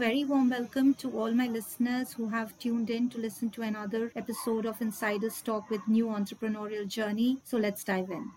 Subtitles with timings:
[0.00, 4.10] very warm welcome to all my listeners who have tuned in to listen to another
[4.16, 7.36] episode of Insiders Talk with New Entrepreneurial Journey.
[7.44, 8.30] So let's dive in.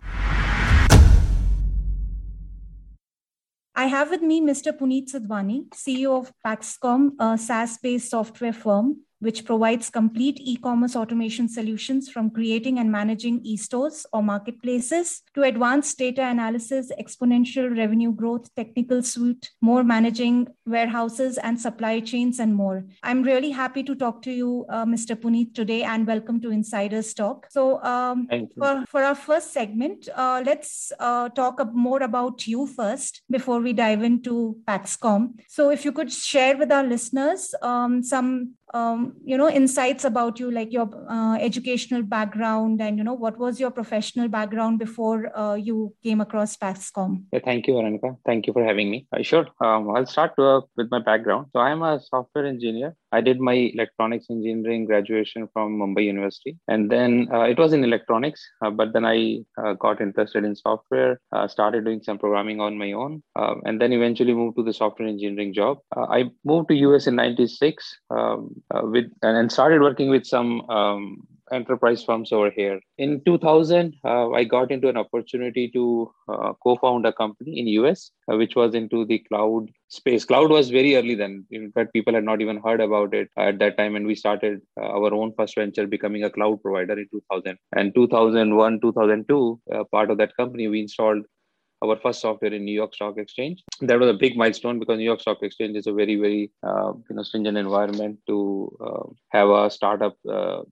[3.74, 4.78] I have with me Mr.
[4.78, 11.48] Punit Sindhwani, CEO of Paxcom, a SaaS based software firm which provides complete e-commerce automation
[11.48, 18.54] solutions from creating and managing e-stores or marketplaces to advanced data analysis, exponential revenue growth,
[18.54, 22.84] technical suite, more managing warehouses and supply chains and more.
[23.02, 25.16] I'm really happy to talk to you, uh, Mr.
[25.16, 27.46] Punit, today and welcome to Insiders Talk.
[27.50, 28.28] So um,
[28.58, 33.72] for, for our first segment, uh, let's uh, talk more about you first before we
[33.72, 35.40] dive into Paxcom.
[35.48, 40.38] So if you could share with our listeners um, some um, you know insights about
[40.38, 45.18] you like your uh, educational background and you know what was your professional background before
[45.38, 48.16] uh, you came across Paxcom yeah, thank you Anika.
[48.26, 49.06] thank you for having me.
[49.12, 51.46] Uh, sure um, i'll start uh, with my background.
[51.52, 56.90] So i'm a software engineer I did my electronics engineering graduation from Mumbai University, and
[56.90, 58.40] then uh, it was in electronics.
[58.64, 59.18] Uh, but then I
[59.62, 63.80] uh, got interested in software, uh, started doing some programming on my own, um, and
[63.80, 65.78] then eventually moved to the software engineering job.
[65.96, 70.50] Uh, I moved to US in '96 um, uh, with and started working with some
[70.70, 72.80] um, enterprise firms over here.
[72.98, 78.10] In 2000, uh, I got into an opportunity to uh, co-found a company in US,
[78.30, 80.24] uh, which was into the cloud space.
[80.24, 81.46] Cloud was very early then.
[81.50, 84.60] In fact, people had not even heard about it at that time, and we started
[84.80, 87.58] uh, our own first venture, becoming a cloud provider in 2000.
[87.76, 91.24] And 2001, 2002, uh, part of that company, we installed
[91.84, 93.62] our first software in New York Stock Exchange.
[93.80, 96.92] That was a big milestone because New York Stock Exchange is a very, very uh,
[97.08, 100.62] you know stringent environment to uh, have a startup uh,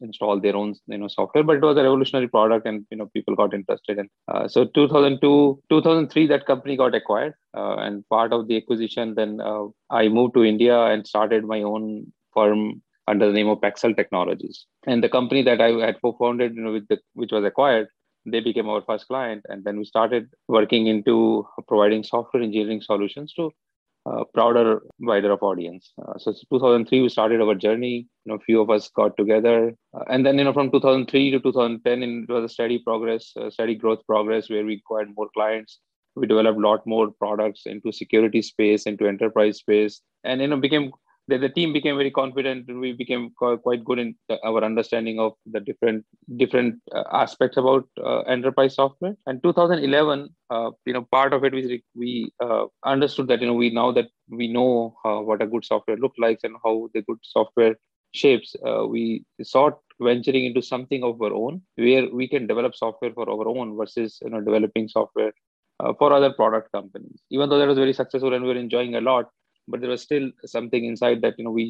[0.00, 1.44] install their own you know software.
[1.44, 4.08] But it was a revolutionary product, and you know people got interested in.
[4.28, 9.40] Uh, so 2002, 2003, that company got acquired, uh, and part of the acquisition, then
[9.40, 13.96] uh, I moved to India and started my own firm under the name of Paxcel
[13.96, 14.66] Technologies.
[14.86, 17.88] And the company that I had co-founded, you know, with the, which was acquired,
[18.26, 23.32] they became our first client and then we started working into providing software engineering solutions
[23.34, 23.50] to
[24.04, 25.92] uh, broader wider of audience.
[26.00, 28.08] Uh, so 2003 we started our journey.
[28.24, 31.30] You know a few of us got together uh, and then you know from 2003
[31.32, 35.78] to 2010 it was a steady progress steady growth progress where we acquired more clients.
[36.14, 40.56] We developed a lot more products into security space into enterprise space and you know
[40.56, 40.92] became
[41.28, 45.32] the, the team became very confident and we became quite good in our understanding of
[45.46, 46.04] the different
[46.36, 49.14] different uh, aspects about uh, enterprise software.
[49.26, 53.54] And 2011 uh, you know part of it was we uh, understood that you know
[53.54, 57.02] we now that we know uh, what a good software looks like and how the
[57.02, 57.76] good software
[58.12, 63.12] shapes uh, we sought venturing into something of our own where we can develop software
[63.12, 65.32] for our own versus you know developing software
[65.98, 67.20] for other product companies.
[67.30, 69.28] Even though that was very successful and we we're enjoying a lot
[69.72, 71.66] but there was still something inside that you know we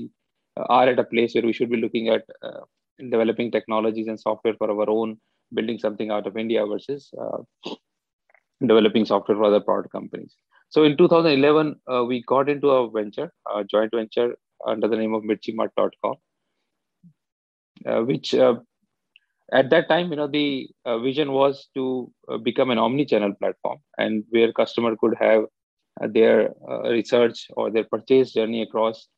[0.56, 2.62] uh, are at a place where we should be looking at uh,
[3.10, 5.16] developing technologies and software for our own
[5.54, 7.40] building something out of india versus uh,
[8.72, 10.34] developing software for other product companies.
[10.74, 14.30] So in 2011 uh, we got into a venture a joint venture
[14.66, 16.14] under the name of mirchimart.com
[17.86, 18.54] uh, which uh,
[19.60, 20.68] at that time you know the
[21.08, 22.10] vision was to
[22.42, 25.44] become an omni-channel platform and where customer could have
[26.00, 29.08] their uh, research or their purchase journey across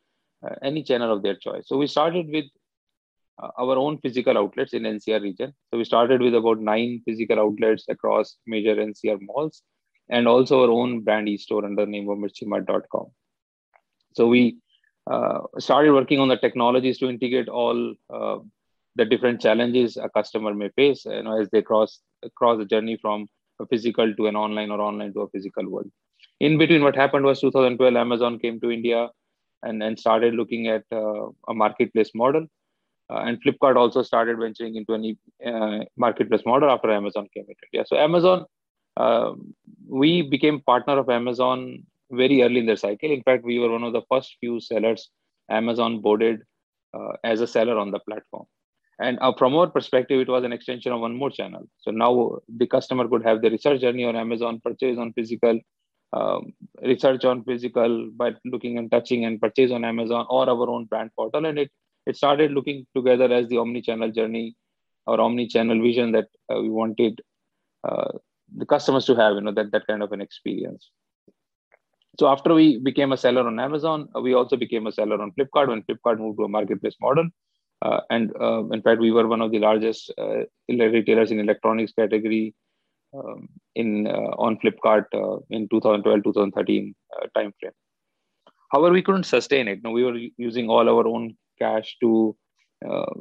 [0.45, 1.65] uh, any channel of their choice.
[1.67, 2.47] So we started with
[3.39, 5.53] our own physical outlets in NCR region.
[5.71, 9.63] So we started with about nine physical outlets across major NCR malls
[10.09, 13.07] and also our own brand e-store under the name of mirchimart.com.
[14.15, 14.59] So we
[15.11, 18.39] uh, started working on the technologies to integrate all uh,
[18.97, 22.97] the different challenges a customer may face you know, as they cross across the journey
[23.01, 23.27] from
[23.61, 25.91] a physical to an online or online to a physical world
[26.47, 29.01] in between what happened was 2012 amazon came to india
[29.65, 32.47] and then started looking at uh, a marketplace model.
[33.11, 37.67] Uh, and flipkart also started venturing into a uh, marketplace model after amazon came into
[37.71, 37.85] india.
[37.87, 38.47] So amazon
[38.97, 39.55] um,
[39.87, 43.11] we became partner of amazon very early in their cycle.
[43.11, 45.11] In fact we were one of the first few sellers
[45.51, 46.41] amazon boarded
[46.97, 48.47] uh, as a seller on the platform.
[48.99, 51.69] And uh, from our perspective it was an extension of one more channel.
[51.83, 55.61] So now the customer could have the research journey on amazon purchase on physical
[56.19, 56.53] um,
[56.91, 61.11] research on physical by looking and touching and purchase on Amazon or our own brand
[61.17, 61.47] portal.
[61.47, 61.71] And it,
[62.07, 64.55] it started looking together as the omni-channel journey
[65.07, 67.21] or omni-channel vision that uh, we wanted
[67.89, 68.13] uh,
[68.57, 70.91] the customers to have, you know, that, that kind of an experience.
[72.19, 75.33] So after we became a seller on Amazon, uh, we also became a seller on
[75.33, 77.29] Flipkart when Flipkart moved to a marketplace model.
[77.83, 81.93] Uh, and uh, in fact, we were one of the largest uh, retailers in electronics
[81.93, 82.55] category
[83.15, 87.77] um, in uh, on Flipkart uh, in 2012 2013 uh, timeframe.
[88.73, 89.83] however, we couldn't sustain it.
[89.83, 92.37] Know, we were using all our own cash to,
[92.89, 93.15] uh,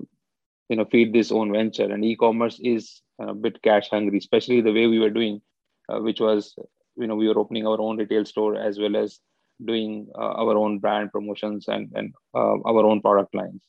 [0.69, 1.91] you know, feed this own venture.
[1.91, 5.41] And e-commerce is a bit cash hungry, especially the way we were doing,
[5.89, 6.55] uh, which was,
[6.95, 9.19] you know, we were opening our own retail store as well as
[9.63, 13.61] doing uh, our own brand promotions and and uh, our own product lines.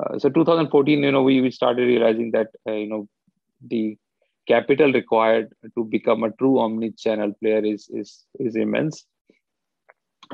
[0.00, 3.06] Uh, so 2014, you know, we, we started realizing that, you know,
[3.66, 3.98] the
[4.46, 9.06] capital required to become a true omni-channel player is is is immense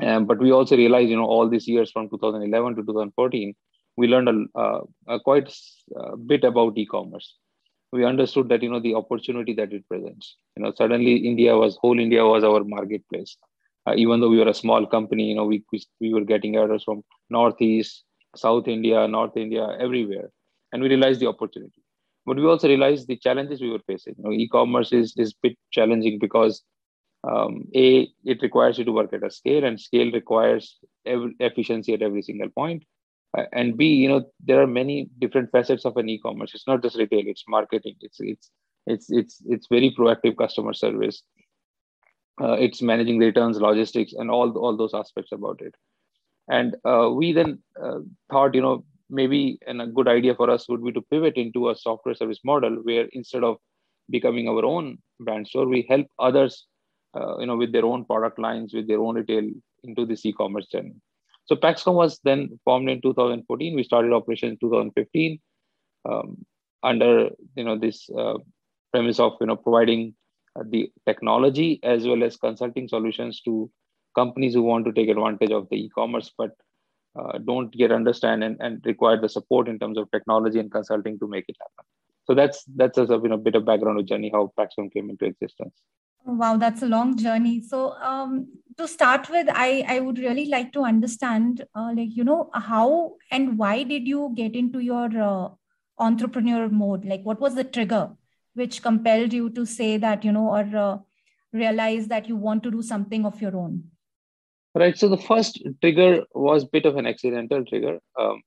[0.03, 3.55] um, but we also realized, you know, all these years from 2011 to 2014,
[3.95, 5.51] we learned a, a quite
[5.95, 7.35] a bit about e-commerce.
[7.91, 10.35] We understood that, you know, the opportunity that it presents.
[10.55, 13.37] You know, suddenly India was whole India was our marketplace.
[13.87, 15.63] Uh, even though we were a small company, you know, we
[16.01, 18.03] we were getting orders from Northeast,
[18.35, 20.29] South India, North India, everywhere,
[20.73, 21.81] and we realized the opportunity.
[22.27, 24.15] But we also realized the challenges we were facing.
[24.17, 26.61] You know, e-commerce is is bit challenging because
[27.23, 31.93] um, a it requires you to work at a scale and scale requires every, efficiency
[31.93, 32.83] at every single point.
[33.37, 36.51] Uh, and b you know there are many different facets of an e-commerce.
[36.53, 37.95] It's not just retail it's marketing.
[38.01, 38.51] It's it's
[38.85, 41.23] it's it's it's very proactive customer service.
[42.41, 45.75] Uh, it's managing returns logistics and all all those aspects about it.
[46.49, 50.67] And uh, we then uh, thought you know maybe and a good idea for us
[50.69, 53.57] would be to pivot into a software service model where instead of
[54.09, 56.65] becoming our own brand store we help others
[57.17, 59.49] uh, you know, with their own product lines, with their own retail
[59.83, 60.93] into this e-commerce journey.
[61.45, 63.75] So Paxcom was then formed in 2014.
[63.75, 65.39] We started operation in 2015
[66.05, 66.45] um,
[66.83, 68.37] under you know this uh,
[68.91, 70.13] premise of you know providing
[70.59, 73.69] uh, the technology as well as consulting solutions to
[74.15, 76.51] companies who want to take advantage of the e-commerce but
[77.19, 81.17] uh, don't yet understand and, and require the support in terms of technology and consulting
[81.19, 81.85] to make it happen.
[82.25, 85.25] So that's that's a you know bit of background of journey how Paxcom came into
[85.25, 85.73] existence.
[86.25, 87.61] Wow, that's a long journey.
[87.61, 88.47] So, um,
[88.77, 93.13] to start with, I, I would really like to understand, uh, like, you know, how
[93.31, 95.49] and why did you get into your uh,
[95.99, 97.05] entrepreneur mode?
[97.05, 98.09] Like, what was the trigger
[98.55, 100.97] which compelled you to say that, you know, or uh,
[101.53, 103.85] realize that you want to do something of your own?
[104.77, 104.97] Right.
[104.97, 107.99] So, the first trigger was a bit of an accidental trigger.
[108.19, 108.41] Um,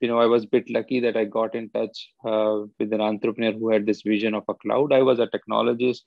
[0.00, 3.00] you know, I was a bit lucky that I got in touch uh, with an
[3.00, 4.92] entrepreneur who had this vision of a cloud.
[4.92, 6.00] I was a technologist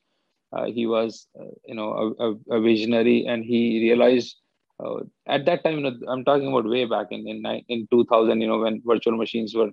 [0.55, 4.37] uh, he was, uh, you know, a, a, visionary, and he realized
[4.83, 5.79] uh, at that time.
[5.79, 8.39] You know, I'm talking about way back in in, in 2000.
[8.39, 9.71] You know, when virtual machines were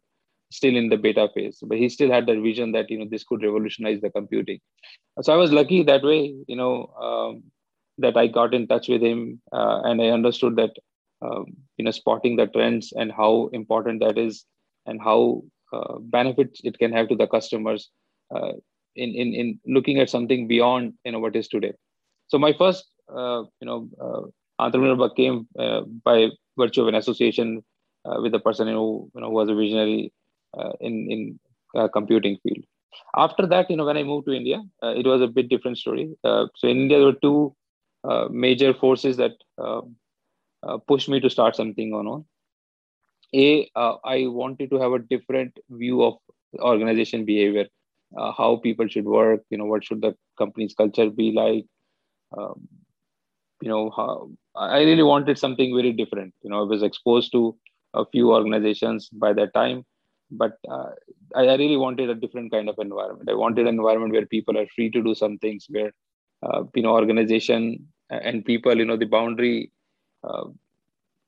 [0.50, 3.24] still in the beta phase, but he still had that vision that you know this
[3.24, 4.58] could revolutionize the computing.
[5.20, 6.34] So I was lucky that way.
[6.48, 7.44] You know, um,
[8.02, 10.72] that I got in touch with him, uh, and I understood that
[11.22, 11.46] um,
[11.78, 14.44] you know spotting the trends and how important that is,
[14.86, 17.90] and how uh, benefits it can have to the customers
[18.34, 18.52] uh,
[18.96, 21.72] in in in looking at something beyond you know what is today.
[22.28, 22.84] So my first
[23.14, 24.22] uh, you know uh,
[24.62, 26.28] entrepreneur came uh, by
[26.58, 27.62] virtue of an association
[28.24, 30.12] with a person who you know was a visionary
[30.80, 31.38] in in
[31.92, 32.64] computing field.
[33.16, 34.58] After that you know when i moved to india
[35.00, 36.06] it was a bit different story.
[36.24, 37.54] So in india there were two
[38.30, 39.32] major forces that
[40.86, 42.24] pushed me to start something on own
[43.34, 43.68] a
[44.04, 46.18] I wanted to have a different view of
[46.60, 47.66] organization behavior
[48.16, 51.64] uh, how people should work you know what should the company's culture be like
[52.36, 52.68] um,
[53.60, 56.34] you know how i really wanted something very different.
[56.42, 57.56] You know i was exposed to
[57.94, 59.84] a few organizations by that time
[60.30, 60.90] but uh,
[61.34, 63.28] I, I, really wanted a different kind of environment.
[63.28, 65.92] I wanted an environment where people are free to do some things where
[66.42, 67.88] uh, you know organization
[68.22, 69.70] and people you know the boundary
[70.24, 70.44] uh,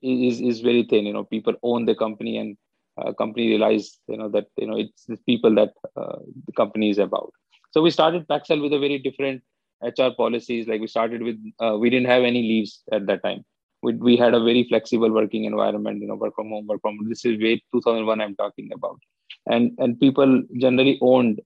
[0.02, 2.56] is is very thin you know people own the company and
[2.98, 6.90] uh, company realized you know that you know it's the people that uh, the company
[6.90, 7.32] is about.
[7.70, 9.42] So we started paxcel with a very different
[9.82, 10.68] hr policies.
[10.68, 13.44] Like we started with uh, we didn't have any leaves at that time.
[13.82, 16.98] We, we had a very flexible working environment you know work from home work from
[17.08, 18.98] this is way 2001 i'm talking about.
[19.46, 21.40] And and people generally owned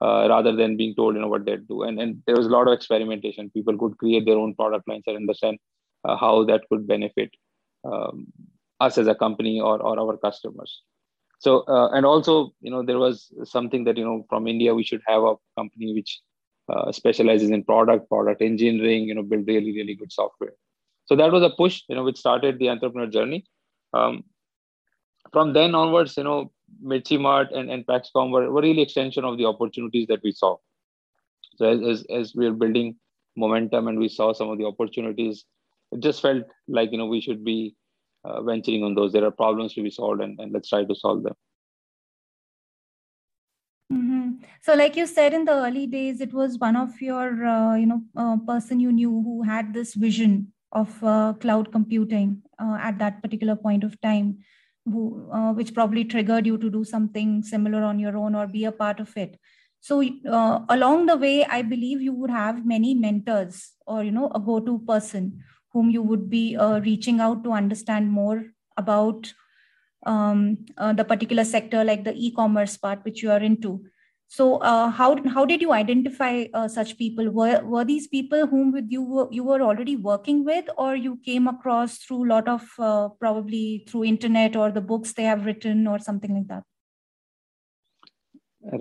[0.00, 1.82] uh, rather than being told you know what they do.
[1.82, 3.50] And and there was a lot of experimentation.
[3.50, 5.58] People could create their own product lines and understand
[6.04, 7.30] uh, how that could benefit
[7.84, 8.26] um,
[8.80, 10.82] us as a company or, or our customers.
[11.40, 14.82] So uh, and also you know there was something that you know from india we
[14.82, 16.20] should have a company which
[16.68, 20.54] uh, specializes in product product engineering you know build really really good software.
[21.06, 23.46] So that was a push you know which started the entrepreneur journey.
[23.94, 24.24] Um,
[25.32, 26.52] from then onwards you know
[26.84, 30.56] Mirchi Mart and, and Paxcom were, were really extension of the opportunities that we saw
[31.56, 32.96] so as, as, as we are building
[33.36, 35.44] momentum and we saw some of the opportunities
[35.92, 37.74] it just felt like you know we should be
[38.24, 39.12] uh, venturing on those.
[39.12, 41.34] There are problems to be solved, and, and let's try to solve them.
[43.92, 44.30] Mm-hmm.
[44.60, 47.86] So, like you said in the early days, it was one of your, uh, you
[47.86, 52.98] know, uh, person you knew who had this vision of uh, cloud computing uh, at
[52.98, 54.38] that particular point of time,
[54.90, 58.64] who, uh, which probably triggered you to do something similar on your own or be
[58.64, 59.38] a part of it.
[59.80, 64.30] So uh, along the way, I believe you would have many mentors or you know
[64.34, 68.44] a go-to person whom you would be uh, reaching out to understand more
[68.76, 69.32] about
[70.06, 73.84] um, uh, the particular sector, like the e-commerce part which you are into.
[74.30, 77.30] So, uh, how how did you identify uh, such people?
[77.30, 81.16] Were were these people whom with you were, you were already working with, or you
[81.24, 85.46] came across through a lot of uh, probably through internet or the books they have
[85.46, 86.62] written or something like that?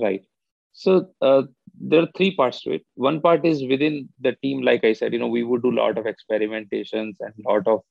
[0.01, 0.25] Right.
[0.73, 1.43] So uh,
[1.79, 2.85] there are three parts to it.
[2.95, 5.79] One part is within the team, like I said, you know, we would do a
[5.81, 7.81] lot of experimentations and a lot of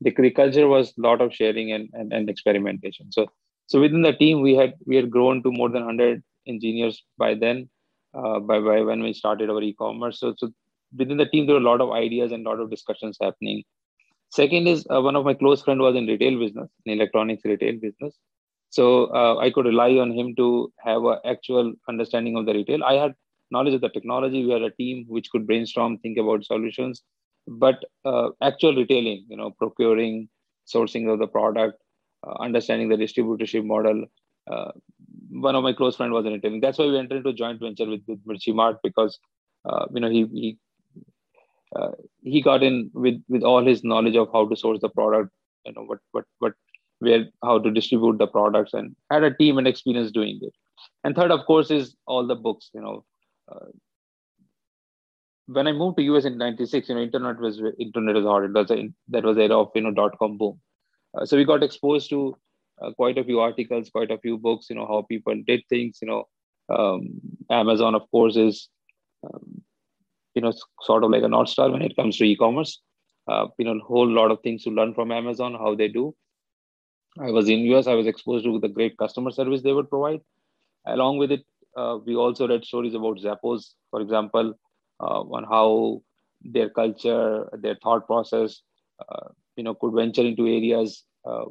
[0.00, 3.12] the culture was a lot of sharing and, and, and experimentation.
[3.12, 3.28] So
[3.66, 7.34] so within the team, we had we had grown to more than 100 engineers by
[7.34, 7.68] then.
[8.14, 10.52] Uh, by, by when we started our e-commerce, so so
[10.98, 13.62] within the team there were a lot of ideas and a lot of discussions happening.
[14.28, 17.78] Second is uh, one of my close friend was in retail business, in electronics retail
[17.80, 18.14] business.
[18.68, 22.84] So uh, I could rely on him to have an actual understanding of the retail.
[22.84, 23.14] I had
[23.50, 24.44] knowledge of the technology.
[24.44, 27.02] We had a team which could brainstorm, think about solutions
[27.46, 30.28] but uh, actual retailing you know procuring
[30.72, 31.82] sourcing of the product
[32.26, 34.04] uh, understanding the distributorship model
[34.50, 34.70] uh,
[35.32, 37.60] one of my close friend was in retailing that's why we entered into a joint
[37.60, 39.18] venture with, with Mirchi Mart because
[39.64, 40.58] uh, you know he he
[41.76, 41.90] uh,
[42.22, 45.30] he got in with with all his knowledge of how to source the product
[45.66, 46.52] you know what what what
[46.98, 50.52] where how to distribute the products and had a team and experience doing it
[51.04, 53.04] and third of course is all the books you know
[53.50, 53.66] uh,
[55.46, 58.44] when I moved to US in '96, you know, internet was internet was hard.
[58.44, 60.60] It was a, that was era of you know dot com boom.
[61.14, 62.36] Uh, so we got exposed to
[62.96, 64.66] quite a few articles, quite a few books.
[64.68, 65.98] You know how people did things.
[66.02, 66.24] You know,
[66.68, 67.20] um,
[67.50, 68.68] Amazon of course is
[69.24, 69.62] um,
[70.34, 72.80] you know sort of like a north star when it comes to e-commerce.
[73.28, 76.14] Uh, you know, a whole lot of things to learn from Amazon, how they do.
[77.20, 77.86] I was in US.
[77.86, 80.20] I was exposed to the great customer service they would provide.
[80.86, 81.44] Along with it,
[81.76, 84.54] uh, we also read stories about Zappos, for example
[85.02, 86.02] uh, on how
[86.42, 88.62] their culture, their thought process,
[89.00, 91.44] uh, you know, could venture into areas, uh,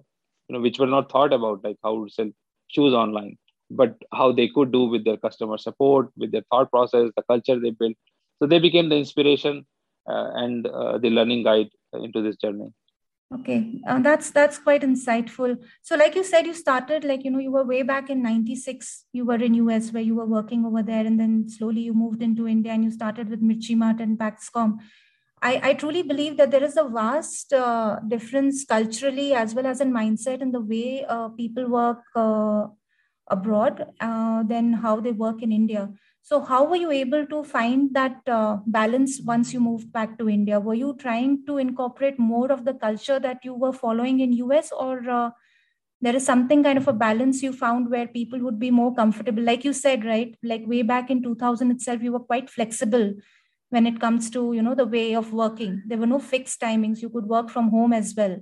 [0.52, 2.30] you know, which were not thought about, like how to sell
[2.68, 3.38] shoes online,
[3.70, 7.58] but how they could do with their customer support, with their thought process, the culture
[7.58, 7.96] they built.
[8.40, 9.66] So they became the inspiration
[10.06, 12.74] and the learning guide into this journey.
[13.34, 13.80] Okay.
[13.88, 15.56] Uh, that's that's quite insightful.
[15.84, 19.06] So like you said you started like you know you were way back in 96
[19.14, 22.22] you were in us where you were working over there and then slowly you moved
[22.22, 24.80] into india and you started with Mirchi Mart and paxcom
[25.42, 29.82] I, I truly believe that there is a vast uh, difference culturally as well as
[29.82, 32.68] in mindset in the way uh, people work uh,
[33.28, 35.90] abroad uh, than how they work in india
[36.24, 40.30] so, how were you able to find that uh, balance once you moved back to
[40.30, 40.60] India?
[40.60, 44.72] Were you trying to incorporate more of the culture that you were following in US,
[44.72, 45.32] or uh,
[46.00, 49.42] there is something kind of a balance you found where people would be more comfortable?
[49.42, 50.38] Like you said, right?
[50.44, 53.14] Like way back in 2000 itself, you were quite flexible
[53.72, 55.82] when it comes to you know the way of working.
[55.88, 57.02] There were no fixed timings.
[57.02, 58.38] You could work from home as well.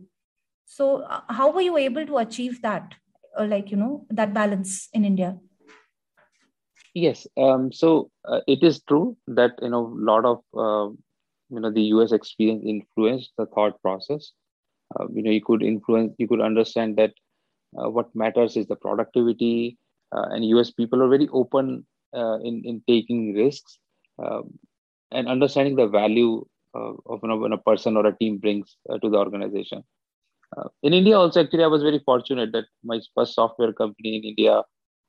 [0.65, 2.95] So, uh, how were you able to achieve that,
[3.37, 5.37] or like you know that balance in India?
[6.93, 7.27] Yes.
[7.37, 10.91] Um, so uh, it is true that you know a lot of uh,
[11.49, 12.11] you know the U.S.
[12.11, 14.31] experience influenced the thought process.
[14.95, 17.13] Uh, you know, you could influence, you could understand that
[17.77, 19.77] uh, what matters is the productivity,
[20.11, 20.71] uh, and U.S.
[20.71, 23.77] people are very open uh, in in taking risks
[24.17, 24.57] um,
[25.11, 29.09] and understanding the value of you know, when a person or a team brings to
[29.09, 29.83] the organization.
[30.83, 34.63] in India, also actually, I was very fortunate that my first software company in India.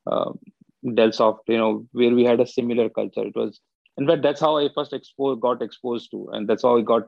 [0.07, 0.39] Um,
[0.85, 3.27] Dellsoft, you know, where we had a similar culture.
[3.27, 3.61] It was,
[3.99, 7.03] in fact, that's how I first exposed, got exposed to, and that's how I got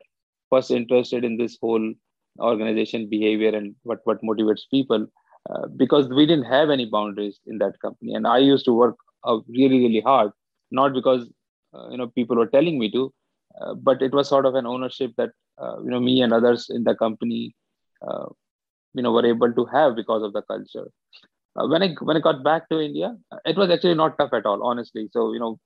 [0.50, 1.94] first interested in this whole
[2.38, 5.06] organization behavior and what what motivates people,
[5.50, 8.96] uh, because we didn't have any boundaries in that company, and I used to work
[9.24, 10.32] uh, really really hard,
[10.70, 11.41] not because uh,
[11.90, 13.12] you know people were telling me to,
[13.60, 16.66] uh, but it was sort of an ownership that uh, you know me and others
[16.70, 17.54] in the company,
[18.06, 18.26] uh,
[18.94, 20.86] you know, were able to have because of the culture
[21.56, 24.46] uh, when I when I got back to India, it was actually not tough at
[24.46, 25.08] all, honestly.
[25.12, 25.58] So you know,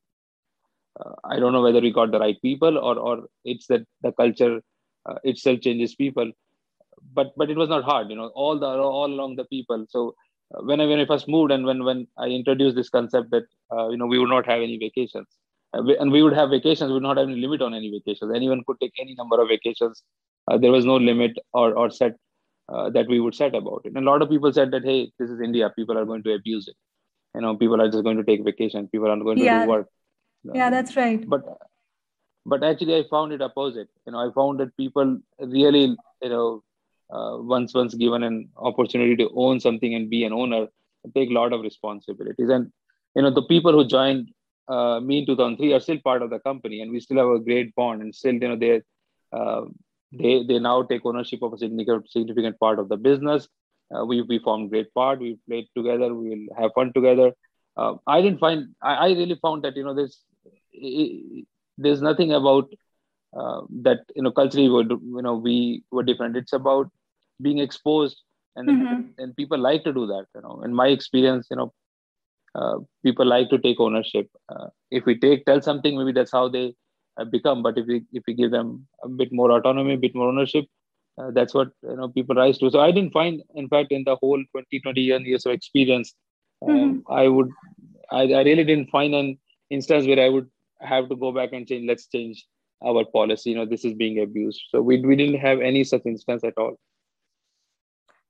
[1.01, 4.13] uh, I don't know whether we got the right people or or it's that the
[4.13, 4.61] culture
[5.07, 6.31] uh, itself changes people,
[7.15, 8.11] but but it was not hard.
[8.11, 9.87] You know, all the all along the people.
[9.89, 10.15] So
[10.55, 13.45] uh, when I when I first moved and when when I introduced this concept that
[13.73, 15.29] uh, you know we would not have any vacations.
[15.77, 16.89] Uh, and we would have vacations.
[16.89, 18.33] We would not have any limit on any vacations.
[18.35, 20.03] Anyone could take any number of vacations.
[20.63, 22.15] there was no limit or, or set
[22.73, 23.93] uh, that we would set about it.
[23.95, 25.73] And a lot of people said that, hey, this is India.
[25.79, 26.77] People are going to abuse it.
[27.35, 28.89] You know, people are just going to take vacation.
[28.89, 29.89] People are going to do work.
[30.55, 31.29] Yeah, that's right.
[31.29, 31.43] But
[32.53, 35.19] but actually i found it opposite you know i found that people
[35.57, 35.85] really
[36.25, 36.63] you know
[37.17, 38.39] uh, once once given an
[38.71, 40.63] opportunity to own something and be an owner
[41.17, 42.73] take a lot of responsibilities and
[43.17, 44.31] you know the people who joined
[44.69, 47.45] uh, me in 2003 are still part of the company and we still have a
[47.49, 48.83] great bond and still you know they
[49.33, 49.63] uh,
[50.13, 53.49] they they now take ownership of a significant significant part of the business.
[53.95, 55.21] Uh, we we formed great part.
[55.21, 56.15] We played together.
[56.15, 57.33] We will have fun together.
[57.77, 60.25] Uh, i didn't find I, I, really found that you know there's
[60.73, 61.47] it,
[61.77, 62.73] there's nothing about
[63.39, 66.37] uh, that you know culturally would you know we were different.
[66.37, 66.91] It's about
[67.43, 68.23] being exposed
[68.55, 69.03] and mm-hmm.
[69.19, 70.63] and people like to do that you know.
[70.65, 71.73] In my experience you know
[72.57, 74.29] uh, people like to take ownership.
[74.49, 76.67] Uh, if we take tell something maybe that's how they
[77.19, 77.63] uh, become.
[77.63, 80.67] But if we if we give them a bit more autonomy a bit more ownership
[81.19, 82.71] uh, that's what you know people rise to.
[82.71, 86.15] So i didn't find in fact in the whole 20 20 years of experience
[86.67, 87.13] um, mm-hmm.
[87.13, 87.51] i would
[88.11, 89.39] I, I really didn't find an
[89.71, 90.49] instance where i would
[90.81, 92.47] have to go back and change let's change
[92.85, 93.51] our policy.
[93.51, 94.61] You know this is being abused.
[94.71, 96.77] So we, we didn't have any such instance at all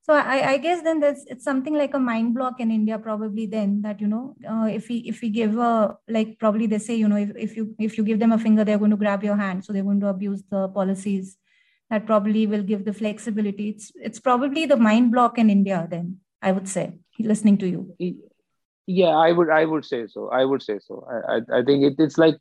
[0.07, 3.45] so I, I guess then there's it's something like a mind block in india probably
[3.45, 6.95] then that you know uh, if we if we give a like probably they say
[6.95, 9.23] you know if, if you if you give them a finger they're going to grab
[9.23, 9.65] your hand.
[9.65, 11.37] So they're going to abuse the policies
[11.89, 13.69] that probably will give the flexibility.
[13.69, 17.81] It's it's probably the mind block in india then i would say listening to you.
[18.85, 20.29] Yeah i would i would say so.
[20.29, 21.05] I would say so.
[21.15, 22.39] I i, I think it, it's like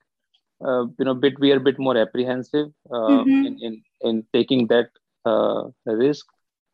[0.65, 3.47] uh, you know bit we are a bit more apprehensive uh, mm-hmm.
[3.47, 4.91] in, in in taking that
[5.25, 6.27] uh, risk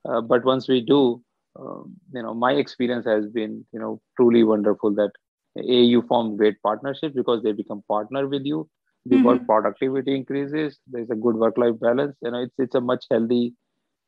[0.08, 1.22] uh, but once we do
[1.58, 5.10] um, you know my experience has been you know truly wonderful that
[5.56, 8.68] a you form great partnerships because they become partner with you.
[9.04, 9.26] The mm-hmm.
[9.26, 10.78] work productivity increases.
[10.86, 12.16] There's a good work life balance.
[12.22, 13.54] You know it's it's a much healthy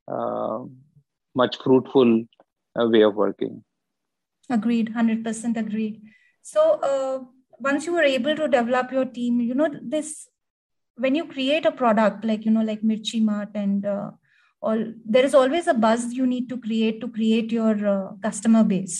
[0.09, 0.61] uh,
[1.35, 2.25] much fruitful
[2.81, 3.63] uh, way of working.
[4.49, 4.93] Agreed.
[4.95, 6.03] 100% agreed.
[6.43, 7.25] So uh,
[7.59, 10.29] once you were able to develop your team you know this
[10.97, 14.11] when you create a product like you know like mirchi mart and uh,
[14.69, 14.85] all
[15.17, 18.97] there is always a buzz you need to create to create your uh, customer base.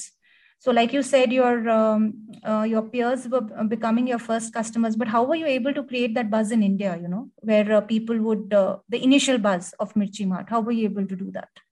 [0.65, 2.05] So like you said your um,
[2.43, 6.15] uh, your peers were becoming your first customers but how were you able to create
[6.15, 9.93] that buzz in india you know where uh, people would uh, the initial buzz of
[10.03, 11.63] mirchi mart how were you able to do that?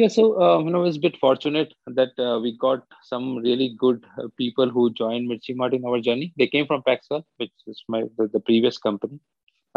[0.00, 3.68] Yeah so um, you know it's a bit fortunate that uh, we got some really
[3.84, 6.32] good uh, people who joined mirchi mart in our journey.
[6.38, 9.20] They came from paxcel which is my the, the previous company.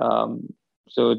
[0.08, 0.34] Um,
[0.98, 1.10] so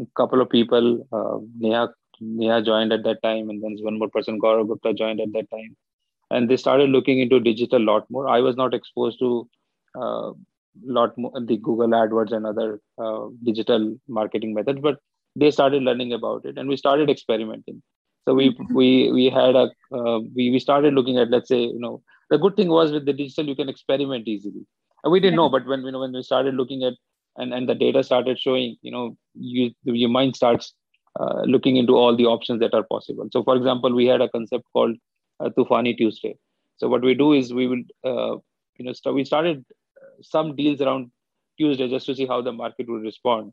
[0.00, 1.88] a couple of people, uh, Neha,
[2.20, 5.50] Neha joined at that time, and then one more person, Gaurav Gupta, joined at that
[5.50, 5.76] time.
[6.30, 8.28] And they started looking into digital a lot more.
[8.28, 9.48] I was not exposed to
[9.96, 10.32] a uh,
[10.84, 14.98] lot more the Google AdWords and other uh, digital marketing methods, but
[15.34, 17.82] they started learning about it, and we started experimenting.
[18.26, 18.74] So we mm-hmm.
[18.74, 22.38] we we had a uh, we we started looking at let's say you know the
[22.38, 24.66] good thing was with the digital you can experiment easily.
[25.02, 26.94] And we didn't know, but when you know when we started looking at
[27.36, 30.74] and and the data started showing you know you your mind starts
[31.20, 33.28] uh, looking into all the options that are possible.
[33.32, 34.96] So for example we had a concept called
[35.40, 36.36] uh, tufani tuesday.
[36.76, 38.36] So what we do is we will uh,
[38.78, 39.64] you know st- we started
[40.22, 41.10] some deals around
[41.58, 43.52] tuesday just to see how the market would respond.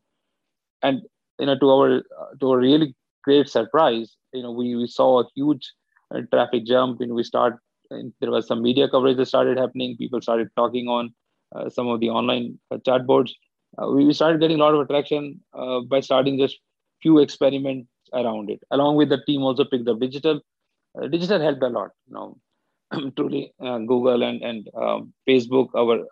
[0.82, 1.02] And
[1.40, 2.04] you know to our
[2.40, 5.74] to a really great surprise you know we, we saw a huge
[6.14, 7.58] uh, traffic jump and we start
[7.90, 9.96] and there was some media coverage that started happening.
[9.98, 11.14] People started talking on
[11.56, 13.34] uh, some of the online uh, chat boards
[13.82, 16.60] uh, we started getting a lot of attraction uh, by starting just
[17.02, 18.62] few experiments around it.
[18.72, 20.42] Along with the team, also picked up digital.
[20.98, 21.92] Uh, digital helped a lot.
[22.08, 26.06] You know, truly, uh, Google and and um, Facebook, our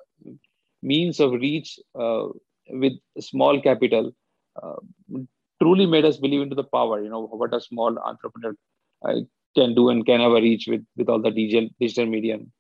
[0.82, 2.26] means of reach uh,
[2.70, 4.12] with small capital,
[4.62, 4.76] uh,
[5.62, 7.02] truly made us believe into the power.
[7.02, 8.56] You know what a small entrepreneur
[9.56, 12.52] can do and can a reach with with all the digital digital medium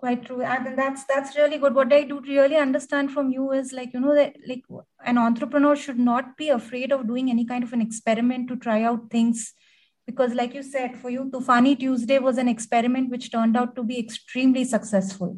[0.00, 0.42] quite true.
[0.42, 1.74] And that's that's really good.
[1.74, 4.64] What i do really understand from you is like you know that like
[5.04, 8.82] an entrepreneur should not be afraid of doing any kind of an experiment to try
[8.82, 9.52] out things.
[10.06, 13.84] Because like you said for you tufani tuesday was an experiment which turned out to
[13.92, 15.36] be extremely successful.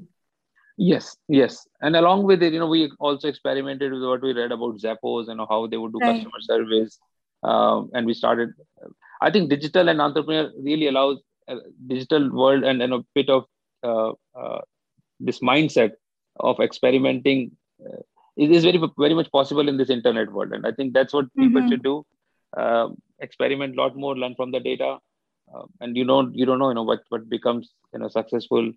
[0.79, 1.67] Yes yes.
[1.81, 5.29] And along with it you know we also experimented with what we read about zappos
[5.29, 6.15] and how they would do right.
[6.15, 6.99] customer service.
[7.43, 8.51] Um, and we started
[9.21, 11.17] i think digital and entrepreneur really allows
[11.49, 11.57] uh,
[11.89, 13.47] digital world and, and a bit of
[15.21, 15.93] this mindset
[16.41, 17.53] of experimenting
[17.85, 18.03] uh,
[18.37, 20.53] is very very much possible in this internet world.
[20.53, 21.71] And i think that's what people mm-hmm.
[21.71, 22.05] should do
[22.57, 22.89] uh,
[23.21, 24.99] experiment a lot more learn from the data.
[25.55, 28.73] Uh, and you don't you don't know you know what what becomes you know successful.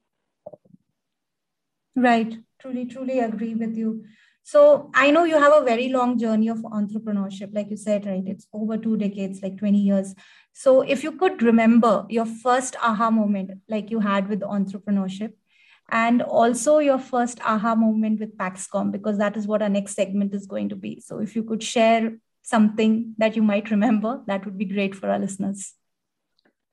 [1.95, 2.33] Right.
[2.59, 4.03] Truly truly agree with you
[4.51, 8.27] so i know you have a very long journey of entrepreneurship like you said right
[8.33, 10.13] it's over two decades like 20 years
[10.53, 15.33] so if you could remember your first aha moment like you had with entrepreneurship
[15.89, 20.33] and also your first aha moment with Paxcom, because that is what our next segment
[20.33, 20.99] is going to be.
[20.99, 25.09] So if you could share something that you might remember, that would be great for
[25.09, 25.73] our listeners.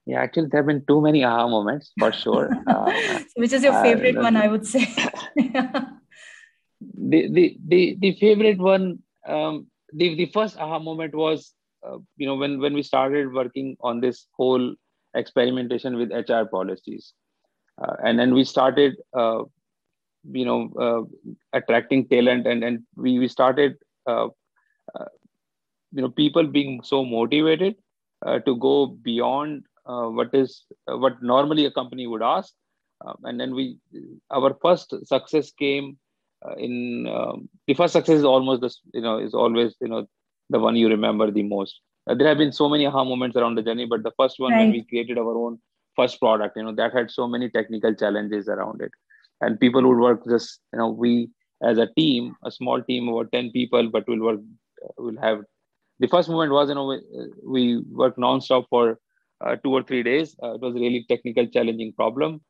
[0.06, 2.50] Yeah, actually, there have been too many aha moments for sure.
[2.66, 4.88] Uh, Which is your uh, favorite uh, one, I would say?
[6.94, 11.52] the, the, the, the favorite one, um, the, the first aha moment was,
[11.86, 14.74] uh, you know, when, when we started working on this whole
[15.14, 17.12] experimentation with HR policies.
[17.82, 19.42] Uh, and then we started, uh,
[20.30, 21.08] you know,
[21.52, 24.32] attracting talent and, and we, we started, you
[25.92, 27.74] know, people being so motivated
[28.46, 32.54] to go beyond uh, what is uh, what normally a company would ask
[33.04, 33.78] um, and then we
[34.30, 36.01] our first success came uh,
[36.58, 40.06] in um, the first success is almost this you know is always you know
[40.50, 43.62] the one you remember the most there have been so many aha moments around the
[43.62, 44.60] journey but the first one right.
[44.60, 45.58] when we created our own
[45.96, 48.90] first product you know that had so many technical challenges around it
[49.40, 51.28] and people would work just you know we
[51.62, 54.40] as a team a small team about 10 people but we'll work
[54.98, 55.40] we'll have
[56.00, 57.00] the first moment was you know we,
[57.44, 58.98] we worked non-stop for
[59.44, 60.36] uh, two or three days.
[60.42, 62.40] Uh, it was a really technical, challenging problem.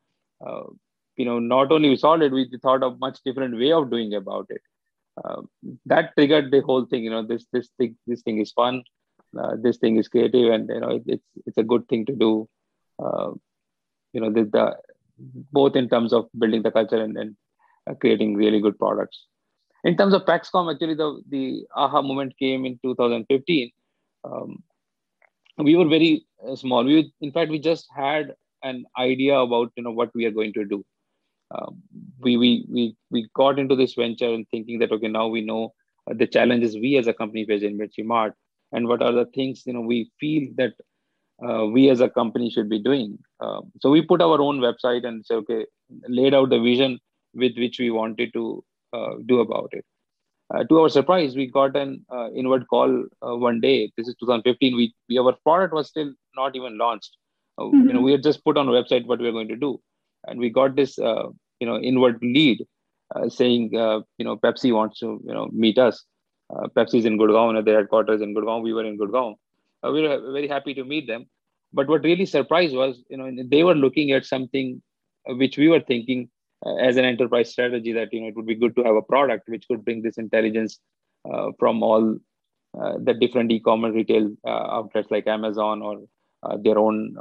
[1.19, 3.89] Uh, you know, not only we solved it, we thought of much different way of
[3.89, 4.61] doing about it.
[5.85, 7.03] that triggered the whole thing.
[7.03, 8.83] You know, this this thing this thing is fun.
[9.63, 12.49] this thing is creative, and you know, it, it's it's a good thing to do.
[14.13, 14.77] you know, the, the
[15.51, 17.35] both in terms of building the culture and, and
[17.99, 19.27] creating really good products.
[19.83, 23.71] In terms of Paxcom, actually, the, the aha moment came in 2015.
[24.23, 24.63] Um,
[25.57, 26.83] we were very uh, small.
[26.83, 30.53] We, in fact, we just had an idea about you know what we are going
[30.53, 30.83] to do.
[31.53, 31.81] Um,
[32.19, 35.73] we, we we we got into this venture and thinking that okay, now we know
[36.07, 38.33] the challenges we as a company face in Mirchi Mart,
[38.71, 40.73] and what are the things you know we feel that
[41.47, 43.17] uh, we as a company should be doing.
[43.39, 45.65] Um, so we put our own website and said okay,
[46.07, 46.99] laid out the vision
[47.33, 48.63] with which we wanted to
[48.93, 49.85] uh, do about it
[50.53, 53.91] uh, to our surprise, we got an uh, inward call uh, one day.
[53.97, 54.75] This is 2015.
[54.75, 57.17] We, we, our product was still not even launched.
[57.59, 57.87] Mm-hmm.
[57.87, 59.79] You know, we had just put on a website what we were going to do,
[60.27, 61.27] and we got this uh,
[61.63, 62.65] you know inward lead
[63.15, 66.03] uh, saying uh, you know Pepsi wants to you know meet us.
[66.77, 68.63] Pepsi is in Gurgaon, and their headquarters in Gurgaon.
[68.63, 69.35] We were in Gurgaon.
[69.95, 71.25] we were very happy to meet them.
[71.77, 74.81] But what really surprised was, you know, they were looking at something
[75.43, 76.29] which we were thinking
[76.65, 79.01] uh, as an enterprise strategy that you know it would be good to have a
[79.01, 80.79] product which could bring this intelligence
[81.31, 82.17] uh, from all
[82.79, 85.95] uh, the different e-commerce retail outlets like Amazon or
[86.67, 87.15] their own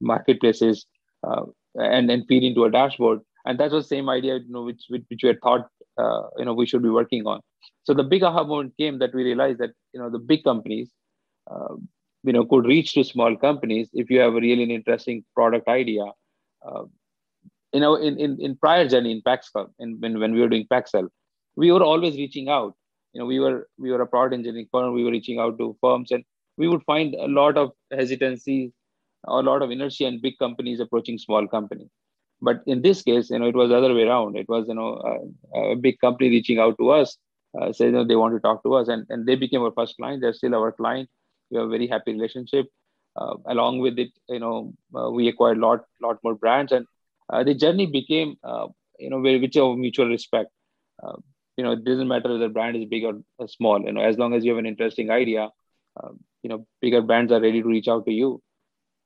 [0.00, 0.86] marketplaces
[1.22, 4.84] and then feed into a dashboard and that was the same idea you know which
[4.88, 5.66] which, which we had thought
[6.02, 7.40] uh, you know we should be working on
[7.84, 10.90] so the big aha moment came that we realized that you know the big companies
[11.50, 11.74] uh,
[12.22, 16.04] you know could reach to small companies if you have a really interesting product idea
[16.66, 16.84] uh,
[17.72, 20.66] you know, in, in, in prior journey in Paxcom, in, when, when we were doing
[20.72, 21.08] Paxcel,
[21.56, 22.74] we were always reaching out.
[23.12, 24.94] You know, we were we were a product engineering firm.
[24.94, 26.24] We were reaching out to firms, and
[26.56, 28.72] we would find a lot of hesitancy,
[29.26, 31.88] a lot of inertia in big companies approaching small companies.
[32.40, 34.36] But in this case, you know, it was the other way around.
[34.36, 35.20] It was you know
[35.54, 37.16] a, a big company reaching out to us,
[37.60, 39.72] uh, saying you know, they want to talk to us, and, and they became our
[39.72, 40.20] first client.
[40.20, 41.08] They're still our client.
[41.50, 42.66] We have a very happy relationship.
[43.16, 46.86] Uh, along with it, you know, uh, we acquired a lot lot more brands, and
[47.30, 50.50] uh, the journey became uh, you know which of mutual respect
[51.02, 51.16] uh,
[51.56, 53.14] you know it doesn't matter whether the brand is big or
[53.48, 55.48] small you know as long as you have an interesting idea
[56.42, 58.40] you know bigger brands are ready to reach out to you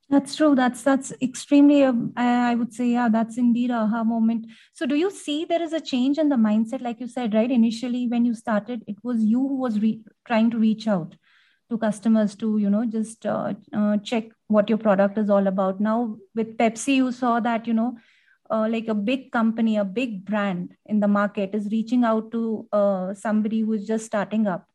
[0.09, 0.53] that's true.
[0.55, 4.45] That's that's extremely uh, i would say yeah that's indeed a aha moment.
[4.73, 7.49] So do you see there is a change in the mindset like you said right?
[7.49, 11.15] Initially when you started it was you who was re- trying to reach out
[11.69, 15.79] to customers to you know just uh, uh, check what your product is all about.
[15.79, 17.97] Now with pepsi you saw that you know
[18.51, 22.67] uh, like a big company, a big brand in the market is reaching out to
[22.73, 24.67] uh, somebody who's just starting up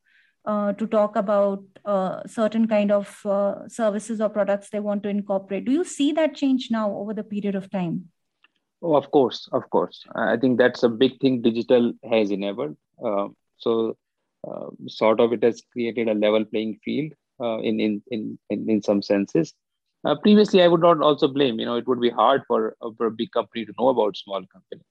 [0.48, 5.08] uh, to talk about uh, certain kind of uh, services or products they want to
[5.08, 5.64] incorporate.
[5.64, 8.08] Do you see that change now over the period of time?
[8.82, 10.04] Oh, of course, of course.
[10.14, 12.76] I think that's a big thing digital has enabled.
[13.04, 13.96] Uh, so,
[14.88, 19.02] sort of, it has created a level playing field in, in in in in some
[19.02, 19.54] senses
[20.04, 21.58] uh, previously, I would not also blame.
[21.58, 24.16] You know, it would be hard for, uh, for a big company to know about
[24.16, 24.82] small company,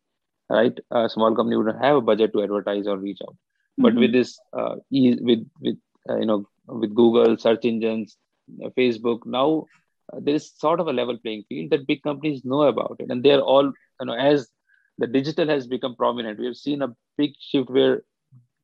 [0.50, 0.78] right?
[0.92, 3.36] A small company wouldn't have a budget to advertise or reach out.
[3.80, 3.84] Mm-hmm.
[3.84, 5.78] But with this, uh, ease, with with
[6.10, 8.18] uh, you know, with Google search engines,
[8.64, 9.66] uh, Facebook, now
[10.12, 13.10] uh, there is sort of a level playing field that big companies know about it,
[13.10, 14.50] and they're all you know as
[14.98, 16.40] the digital has become prominent.
[16.40, 18.02] We have seen a big shift where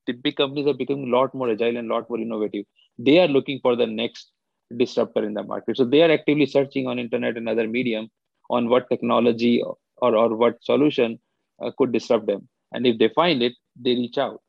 [0.08, 2.66] the big companies are becoming a lot more agile and a lot more innovative.
[2.98, 4.32] They are looking for the next
[4.76, 5.78] disruptor in the market.
[5.78, 8.10] So they are actively searching on internet and other medium
[8.50, 9.78] on what technology or,
[10.16, 11.20] or what solution
[11.62, 12.48] uh, could disrupt them.
[12.72, 14.42] And if they find it, they reach out.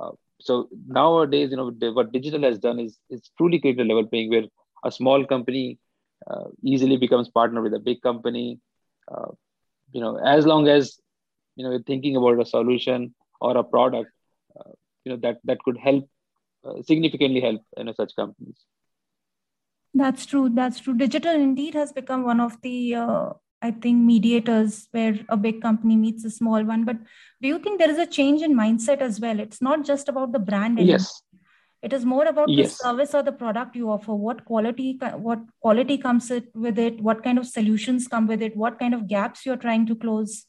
[0.00, 4.06] Uh, so nowadays, you know, what digital has done is it's truly created a level
[4.06, 4.44] playing where
[4.84, 5.78] a small company
[6.30, 8.60] uh, easily becomes partner with a big company.
[9.10, 9.30] Uh,
[9.92, 10.98] you know, as long as
[11.56, 14.10] you know you're thinking about a solution or a product,
[14.58, 14.70] uh,
[15.04, 16.08] you know that that could help
[16.64, 18.56] uh, significantly help you know such companies.
[19.94, 20.48] That's true.
[20.50, 20.94] That's true.
[20.94, 23.30] Digital indeed has become one of the uh,
[23.60, 26.84] I think mediators where a big company meets a small one.
[26.84, 26.96] But
[27.42, 29.40] do you think there is a change in mindset as well?
[29.40, 30.98] It's not just about the brand anymore.
[30.98, 31.22] Yes.
[31.80, 32.70] It is more about yes.
[32.70, 34.14] the service or the product you offer.
[34.14, 37.00] What quality, what quality comes with it?
[37.00, 38.56] What kind of solutions come with it?
[38.56, 40.46] What kind of gaps you're trying to close?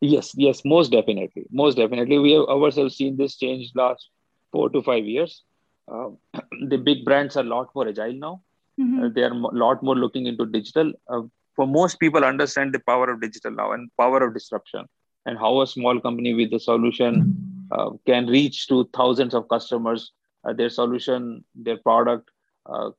[0.00, 2.18] Yes, yes, most definitely, most definitely.
[2.18, 4.08] We have ourselves seen this change last
[4.50, 5.44] four to five years.
[5.86, 6.10] Uh,
[6.68, 8.42] the big brands are a lot more agile now.
[8.80, 9.04] Mm-hmm.
[9.04, 10.92] Uh, they are a lot more looking into digital.
[11.06, 11.22] Uh,
[11.60, 14.86] for most people understand the power of digital now and power of disruption
[15.26, 17.34] and how a small company with a solution
[17.72, 20.12] uh, can reach to thousands of customers
[20.44, 22.30] uh, their solution their product
[22.72, 22.90] uh,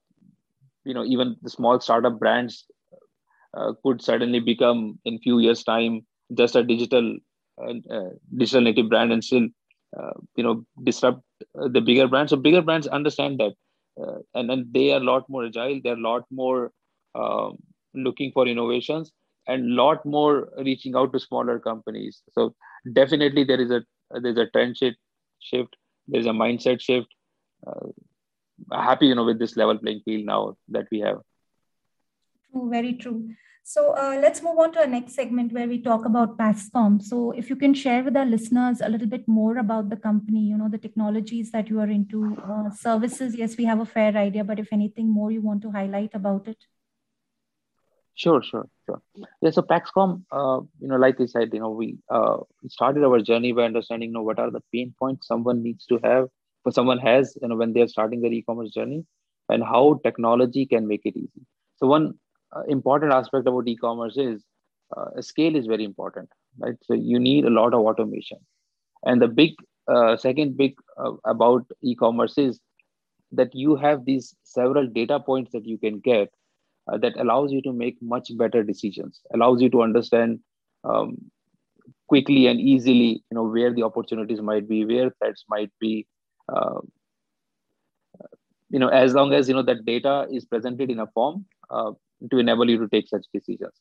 [0.85, 2.65] you know even the small startup brands
[3.57, 7.17] uh, could suddenly become in few years time just a digital
[7.67, 9.47] uh, digital native brand and still
[10.35, 11.21] you know disrupt
[11.55, 12.29] the bigger brands.
[12.29, 13.53] So bigger brands understand that
[14.33, 15.81] and then they are a lot more agile.
[15.83, 16.71] They're a lot more
[17.15, 17.57] um,
[17.93, 19.11] looking for innovations
[19.47, 22.55] and lot more reaching out to smaller companies so
[22.93, 23.83] definitely there is a
[24.21, 25.75] there's a trend shift
[26.07, 27.07] there's a mindset shift
[27.67, 27.87] uh,
[28.71, 31.17] happy you know with this level playing field now that we have
[32.51, 33.29] true very true
[33.63, 37.01] so uh, let's move on to our next segment where we talk about Paxcom.
[37.01, 40.41] So if you can share with our listeners a little bit more about the company,
[40.41, 43.35] you know, the technologies that you are into, uh, services.
[43.35, 46.47] Yes, we have a fair idea, but if anything more you want to highlight about
[46.47, 46.57] it.
[48.21, 49.01] Sure, sure, sure.
[49.41, 52.37] Yeah, so Paxcom, uh, you know, like I said, you know, we uh,
[52.69, 55.99] started our journey by understanding, you know, what are the pain points someone needs to
[56.03, 56.27] have,
[56.63, 59.05] for someone has, you know, when they're starting their e-commerce journey,
[59.49, 61.45] and how technology can make it easy.
[61.77, 62.13] So one
[62.55, 64.43] uh, important aspect about e-commerce is
[64.95, 66.29] uh, scale is very important,
[66.59, 66.75] right?
[66.83, 68.37] So you need a lot of automation,
[69.05, 69.51] and the big
[69.87, 72.59] uh, second big uh, about e-commerce is
[73.31, 76.29] that you have these several data points that you can get
[76.87, 80.39] uh, that allows you to make much better decisions allows you to understand
[80.83, 81.17] um,
[82.07, 86.05] quickly and easily you know where the opportunities might be where threats might be
[86.49, 86.79] uh,
[88.69, 91.91] you know as long as you know that data is presented in a form uh,
[92.29, 93.73] to enable you to take such decisions.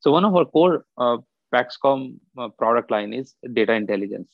[0.00, 1.18] So one of our core uh,
[1.52, 4.28] paxcom uh, product line is data intelligence.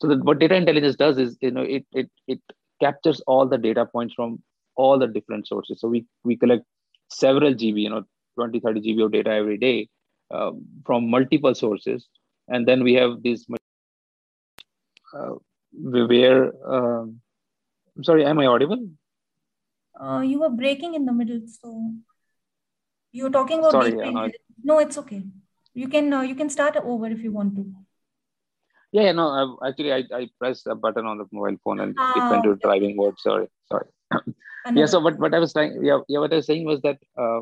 [0.00, 2.40] So that what data intelligence does is you know it it it
[2.80, 4.42] captures all the data points from
[4.76, 5.80] all the different sources.
[5.80, 6.64] So we, we collect
[7.10, 8.04] several GB, you know,
[8.36, 9.88] 20, 30 GB of data every day
[10.30, 12.06] um, from multiple sources.
[12.48, 13.46] And then we have this,
[15.14, 15.34] uh,
[15.72, 17.20] where, um,
[17.96, 18.88] I'm sorry, am I audible?
[19.98, 21.40] Uh, you were breaking in the middle.
[21.46, 21.92] So
[23.12, 25.22] you were talking about sorry, data No, it's okay.
[25.74, 27.72] You can, uh, you can start over if you want to.
[28.92, 31.94] Yeah, yeah no, I've, actually, I, I pressed a button on the mobile phone and
[31.98, 33.18] ah, it went to driving mode.
[33.18, 33.86] Sorry, sorry.
[34.74, 36.98] Yeah so what, what i was saying yeah, yeah what i was saying was that
[37.18, 37.40] uh,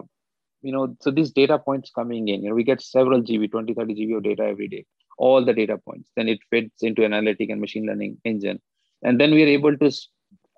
[0.63, 3.75] you know so these data points coming in you know we get several gb 20
[3.75, 4.85] 30 gb of data every day
[5.19, 6.11] all the data points.
[6.17, 8.61] Then it fits into an analytic and machine learning engine.
[9.03, 9.91] And then we are able to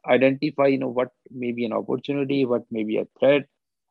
[0.09, 3.45] identify you know what may be an opportunity what may be a threat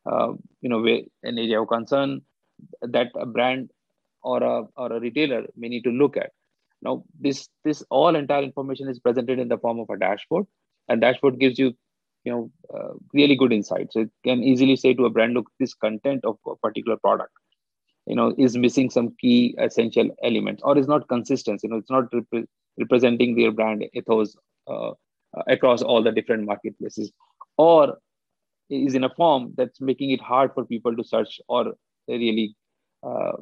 [0.09, 0.79] uh, you know
[1.23, 2.21] an area of concern
[2.81, 3.69] that a brand
[4.21, 6.31] or a or a retailer may need to look at.
[6.81, 10.45] Now this this all entire information is presented in the form of a dashboard.
[10.87, 11.73] And dashboard gives you
[12.25, 15.49] you know uh, really good insight so it can easily say to a brand look
[15.59, 17.31] this content of a particular product
[18.07, 21.89] you know is missing some key essential elements or is not consistent you know it's
[21.89, 24.35] not rep- representing their brand ethos
[24.67, 24.91] uh,
[25.47, 27.11] across all the different marketplaces
[27.57, 27.97] or
[28.69, 31.73] is in a form that's making it hard for people to search or
[32.07, 32.55] really
[33.03, 33.33] uh,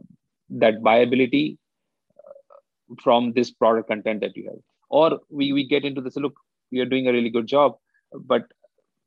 [0.49, 1.57] that viability
[2.19, 4.59] uh, from this product content that you have.
[4.89, 6.35] Or we, we get into this look
[6.71, 7.77] we are doing a really good job
[8.13, 8.43] but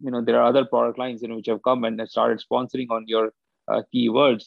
[0.01, 2.91] you know there are other product lines know which have come and have started sponsoring
[2.91, 3.33] on your
[3.69, 4.47] uh, keywords.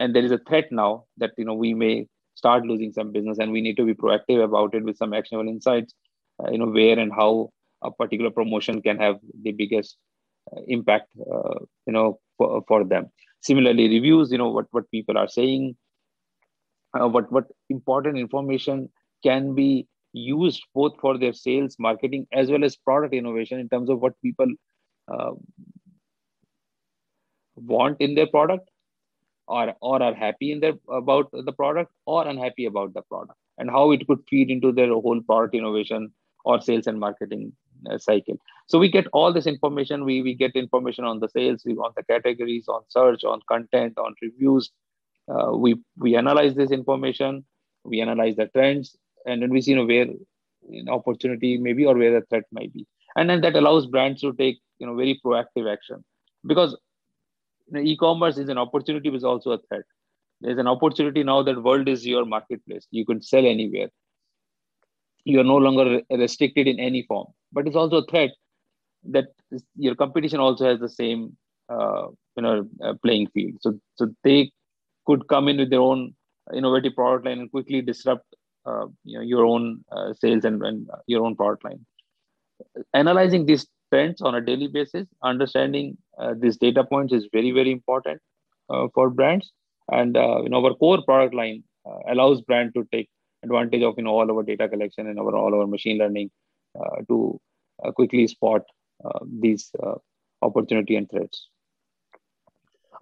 [0.00, 3.38] And there is a threat now that you know we may start losing some business
[3.38, 5.94] and we need to be proactive about it with some actionable insights
[6.42, 7.50] uh, you know where and how
[7.82, 9.96] a particular promotion can have the biggest
[10.52, 13.10] uh, impact uh, you know for, for them.
[13.42, 15.76] Similarly reviews you know what what people are saying
[16.98, 18.88] uh, what what important information
[19.22, 23.88] can be used both for their sales, marketing, as well as product innovation in terms
[23.88, 24.46] of what people
[25.08, 25.32] uh,
[27.56, 28.68] want in their product
[29.46, 33.70] or or are happy in their about the product or unhappy about the product and
[33.70, 36.12] how it could feed into their whole product innovation
[36.44, 37.52] or sales and marketing
[37.90, 38.38] uh, cycle.
[38.68, 40.04] So we get all this information.
[40.04, 43.98] We we get information on the sales we on the categories on search on content
[43.98, 44.70] on reviews.
[45.28, 47.44] Uh, we we analyze this information.
[47.84, 48.96] We analyze the trends
[49.26, 50.06] and then we see you know, where
[50.70, 52.86] an opportunity maybe or where the threat might be.
[53.16, 56.04] And then that allows brands to take you know very proactive action.
[56.46, 56.76] Because
[57.68, 59.84] you know, e-commerce is an opportunity but also a threat.
[60.40, 62.86] There's an opportunity now that world is your marketplace.
[62.90, 63.88] You can sell anywhere.
[65.24, 67.28] You are no longer restricted in any form.
[67.52, 68.30] But it's also a threat
[69.10, 69.26] that
[69.76, 71.36] your competition also has the same
[71.68, 73.54] uh, you know uh, playing field.
[73.60, 74.50] So so they
[75.06, 76.14] could come in with their own
[76.54, 78.26] innovative product line and quickly disrupt
[79.04, 81.84] you know, your own uh, sales and, and your own product line.
[82.94, 87.72] Analyzing these trends on a daily basis, understanding uh, these data points is very, very
[87.72, 88.20] important
[88.70, 89.52] uh, for brands.
[89.90, 93.08] And uh, you know, our core product line uh, allows brand to take
[93.42, 96.30] advantage of you know all our data collection and our all our machine learning
[97.08, 97.40] to
[97.96, 98.62] quickly spot
[99.40, 99.72] these
[100.40, 101.48] opportunity and threats.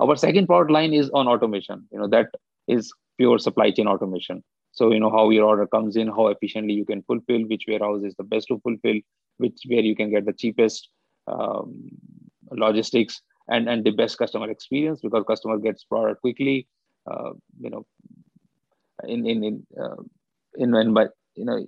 [0.00, 1.86] Our second product line is on automation.
[1.92, 2.28] You know that
[2.66, 4.42] is pure supply chain automation.
[4.80, 8.02] So you know how your order comes in, how efficiently you can fulfill, which warehouse
[8.02, 8.98] is the best to fulfill,
[9.36, 10.88] which where you can get the cheapest
[11.26, 11.90] um,
[12.50, 16.66] logistics and and the best customer experience because customer gets product quickly.
[17.06, 17.84] Uh, you know,
[19.04, 20.00] in in in uh,
[20.54, 21.58] in when but you know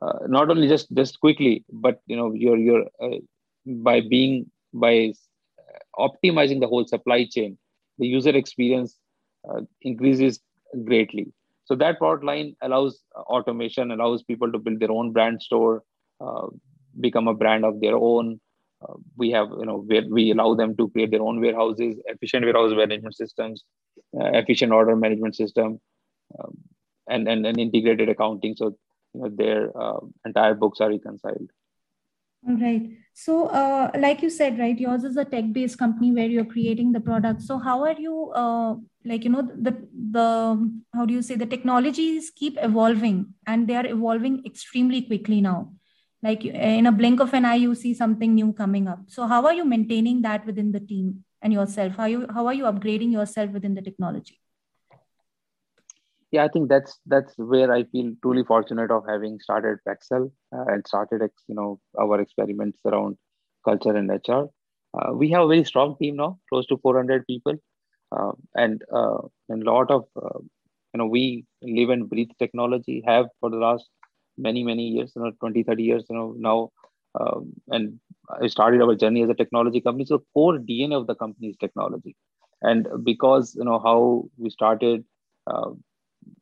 [0.00, 3.20] uh, not only just just quickly, but you know you're you're uh,
[3.66, 5.12] by being by
[5.96, 7.56] optimizing the whole supply chain,
[7.98, 8.98] the user experience
[9.48, 10.40] uh, increases
[10.84, 11.28] greatly
[11.64, 15.82] so that product line allows automation, allows people to build their own brand store,
[16.20, 16.46] uh,
[17.00, 18.40] become a brand of their own.
[18.82, 22.44] Uh, we have, you know, we, we allow them to create their own warehouses, efficient
[22.44, 23.64] warehouse management systems,
[24.20, 25.80] uh, efficient order management system,
[26.38, 26.58] um,
[27.08, 28.56] and, and, and integrated accounting.
[28.56, 28.76] So,
[29.14, 31.50] you know, their uh, entire books are reconciled.
[32.48, 32.82] All right.
[33.14, 37.00] So, uh, like you said, right, yours is a tech-based company where you're creating the
[37.00, 37.42] product.
[37.42, 39.76] So, how are you, uh, like, you know, the
[40.10, 45.40] the how do you say the technologies keep evolving and they are evolving extremely quickly
[45.40, 45.72] now.
[46.22, 49.00] Like in a blink of an eye, you see something new coming up.
[49.08, 51.96] So, how are you maintaining that within the team and yourself?
[51.96, 54.38] How you how are you upgrading yourself within the technology?
[56.32, 60.64] yeah, I think that's that's where I feel truly fortunate of having started Paxcel uh,
[60.66, 63.18] and started you know our experiments around
[63.64, 64.48] culture and HR.
[64.94, 67.54] Uh, we have a very strong team now, close to 400 people,
[68.12, 70.38] uh, and uh, and a lot of uh,
[70.92, 73.02] you know we live and breathe technology.
[73.06, 73.88] Have for the last
[74.38, 76.70] many many years, you know, 20 30 years, you know now,
[77.20, 77.98] um, and
[78.42, 80.04] I started our journey as a technology company.
[80.06, 82.16] So core DNA of the company is technology,
[82.62, 85.04] and because you know how we started.
[85.46, 85.70] Uh,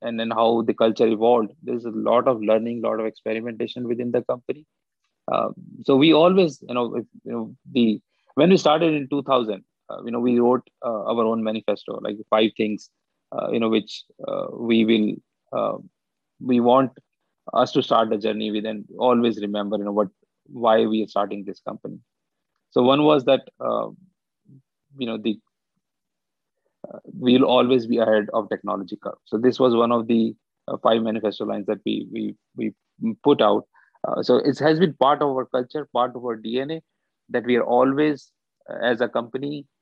[0.02, 3.86] and then how the culture evolved there's a lot of learning a lot of experimentation
[3.88, 4.64] within the company
[5.32, 5.48] uh,
[5.84, 8.00] so we always you know if, you know the
[8.34, 9.69] when we started in 2000 uh,
[10.04, 12.90] you know we wrote uh, our own manifesto like five things
[13.32, 15.08] uh, you know which uh, we will
[15.58, 15.78] uh,
[16.40, 16.90] we want
[17.52, 20.08] us to start the journey with and always remember you know what
[20.66, 21.98] why we are starting this company
[22.70, 23.42] so one was that
[24.98, 25.38] you know the
[26.92, 29.18] uh, we'll always be ahead of technology curve.
[29.24, 30.34] So this was one of the
[30.68, 32.74] uh, five manifesto lines that we we we
[33.22, 33.66] put out.
[34.06, 36.82] Uh, so it has been part of our culture, part of our DNA,
[37.28, 38.32] that we are always,
[38.68, 39.79] uh, as a company, uh,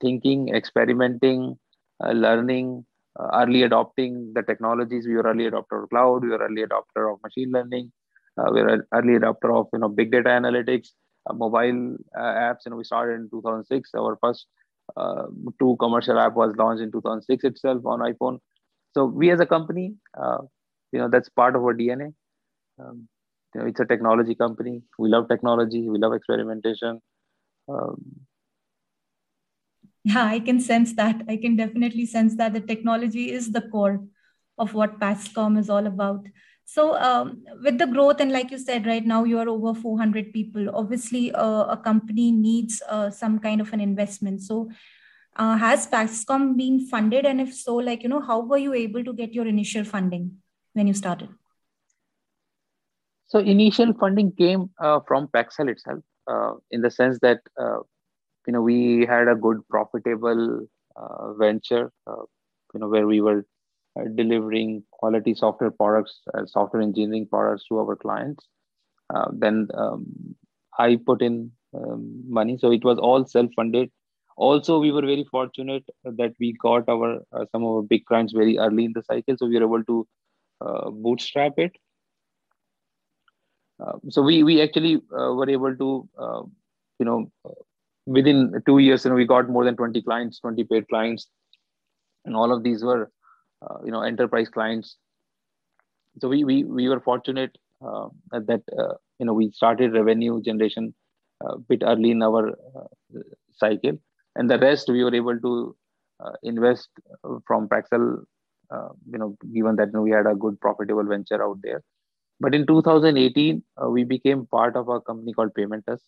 [0.00, 1.58] thinking, experimenting,
[2.04, 2.84] uh, learning,
[3.32, 5.06] early adopting the technologies.
[5.06, 6.22] We were early adopter of cloud.
[6.22, 7.92] We were early adopter of machine learning.
[8.52, 10.88] we were early adopter of you know big data analytics,
[11.32, 12.66] mobile apps.
[12.66, 13.90] You know we started in 2006.
[13.96, 14.46] Our first
[14.96, 15.26] uh,
[15.58, 18.38] two commercial app was launched in 2006 itself on iphone
[18.94, 20.38] so we as a company uh,
[20.92, 22.12] you know that's part of our dna
[22.78, 23.08] um,
[23.54, 27.00] you know, it's a technology company we love technology we love experimentation
[27.68, 27.96] um,
[30.04, 34.02] yeah i can sense that i can definitely sense that the technology is the core
[34.56, 36.26] of what Paxcom is all about
[36.66, 40.32] so um, with the growth and like you said, right now you are over 400
[40.32, 40.74] people.
[40.74, 44.42] Obviously, uh, a company needs uh, some kind of an investment.
[44.42, 44.70] So
[45.36, 47.26] uh, has Paxcom been funded?
[47.26, 50.38] And if so, like, you know, how were you able to get your initial funding
[50.72, 51.28] when you started?
[53.26, 57.78] So initial funding came uh, from Paxcel itself uh, in the sense that, uh,
[58.46, 60.66] you know, we had a good profitable
[61.38, 63.44] venture, you know, where we were
[63.98, 68.44] uh, delivering quality software products, uh, software engineering products to our clients.
[69.14, 70.04] Uh, then um,
[70.78, 73.90] I put in um, money, so it was all self-funded.
[74.36, 78.32] also we were very fortunate that we got our uh, some of our big clients
[78.32, 80.06] very early in the cycle so we were able to
[80.60, 81.76] uh, bootstrap it
[83.80, 86.42] uh, so we we actually uh, were able to uh,
[86.98, 87.30] you know
[88.06, 91.28] within two years you know we got more than 20 clients 20 paid clients
[92.24, 93.10] and all of these were
[93.84, 94.96] you know enterprise clients
[96.20, 98.62] so we we, we were fortunate that
[99.18, 100.94] you know we started revenue generation
[101.42, 102.54] a bit early in our
[103.52, 103.98] cycle
[104.36, 105.74] and the rest we were able to
[106.24, 106.88] uh, invest
[107.46, 108.22] from Paxcel,
[108.70, 111.82] uh, you know, given that you know, we had a good profitable venture out there.
[112.40, 116.00] But in 2018, uh, we became part of a company called Paymentus.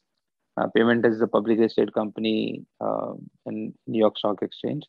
[0.56, 4.84] Uh, Paymentus is a public listed company um, in New York Stock Exchange,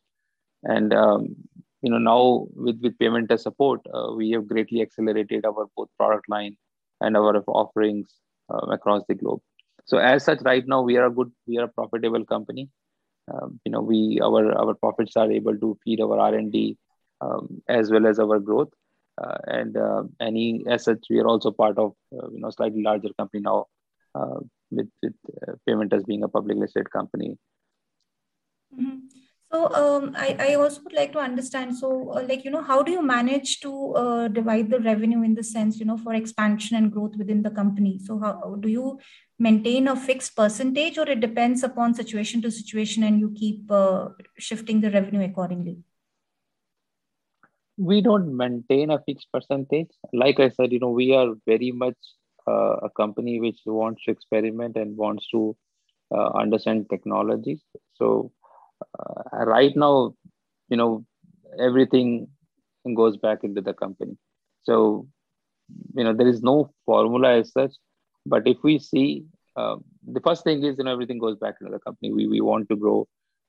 [0.63, 1.35] and um,
[1.81, 6.29] you know now with with Paymentus support, uh, we have greatly accelerated our both product
[6.29, 6.55] line
[7.01, 8.13] and our offerings
[8.49, 9.41] uh, across the globe.
[9.85, 12.69] So as such, right now we are a good, we are a profitable company.
[13.31, 16.77] Um, you know we our our profits are able to feed our r&d
[17.19, 18.69] um, as well as our growth.
[19.21, 22.83] Uh, and uh, any as such we are also part of uh, you know slightly
[22.83, 23.65] larger company now.
[24.15, 24.39] Uh,
[24.71, 25.13] with, with
[25.47, 27.37] uh, Paymentus being a public listed company
[28.73, 28.97] mm-hmm.
[29.51, 31.77] So um, I, I also would like to understand.
[31.77, 35.35] So, uh, like you know, how do you manage to uh, divide the revenue in
[35.35, 37.97] the sense, you know, for expansion and growth within the company?
[38.03, 38.99] So, how do you
[39.39, 44.09] maintain a fixed percentage, or it depends upon situation to situation, and you keep uh,
[44.37, 45.77] shifting the revenue accordingly?
[47.77, 49.91] We don't maintain a fixed percentage.
[50.11, 51.95] Like I said, you know, we are very much
[52.51, 55.55] a company which wants to experiment and wants to
[56.15, 57.61] uh, understand technologies.
[57.95, 58.31] So
[58.99, 60.13] uh, right now,
[60.69, 61.05] you know,
[61.59, 62.27] everything
[62.95, 64.17] goes back into the company.
[64.63, 65.07] So,
[65.95, 67.73] you know, there is no formula as such.
[68.25, 69.25] But if we see,
[69.55, 72.11] uh, the first thing is, you know, everything goes back into the company.
[72.11, 73.07] We, we want to grow.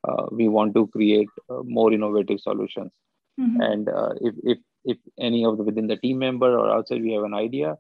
[0.09, 2.93] Uh, we want to create uh, more innovative solutions.
[3.41, 3.61] Mm-hmm.
[3.61, 7.13] And uh, if, if, if any of the within the team member or outside we
[7.13, 7.77] have an idea,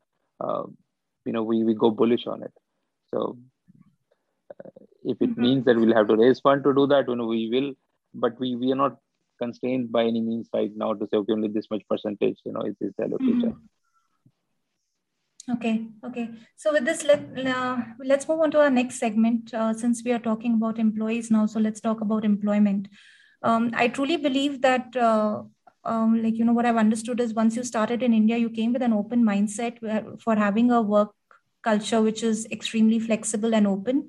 [1.29, 2.53] you know, we, we go bullish on it.
[3.11, 3.39] So
[5.05, 5.43] if it mm-hmm.
[5.43, 7.73] means that we'll have to raise fund to do that, you know, we will.
[8.15, 8.97] But we we are not
[9.43, 12.63] constrained by any means right now to say okay, only this much percentage, you know,
[12.63, 13.53] is this allocation.
[13.53, 13.67] Mm-hmm.
[15.57, 15.75] Okay,
[16.05, 16.31] okay.
[16.57, 17.21] So with this, let
[17.57, 19.53] uh, let's move on to our next segment.
[19.55, 22.89] Uh, since we are talking about employees now, so let's talk about employment.
[23.43, 24.97] Um, I truly believe that.
[24.97, 25.45] Uh,
[25.85, 28.75] um, like you know what I've understood is once you started in India, you came
[28.75, 29.79] with an open mindset
[30.21, 31.15] for having a work
[31.69, 34.09] culture which is extremely flexible and open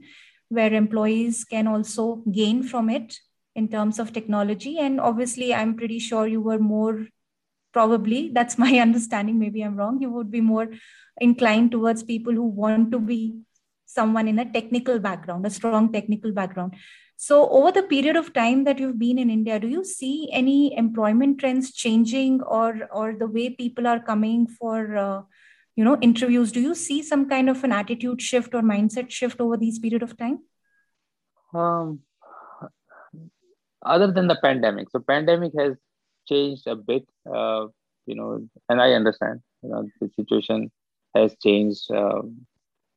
[0.50, 3.20] where employees can also gain from it
[3.56, 4.78] in terms of technology.
[4.78, 7.08] And obviously, I'm pretty sure you were more,
[7.74, 10.68] probably, that's my understanding, maybe I'm wrong, you would be more
[11.22, 13.36] inclined towards people who want to be
[13.86, 16.76] someone in a technical background, a strong technical background.
[17.22, 20.78] So, over the period of time that you've been in India, do you see any
[20.78, 25.22] employment trends changing, or or the way people are coming for uh,
[25.80, 26.52] you know interviews.
[26.52, 30.04] Do you see some kind of an attitude shift or mindset shift over these period
[30.04, 30.40] of time?
[31.54, 32.00] Um,
[33.82, 34.90] other than the pandemic.
[34.92, 35.78] So pandemic has
[36.28, 37.68] changed a bit uh,
[38.06, 40.72] you know and i understand you know the situation
[41.16, 42.22] has changed uh,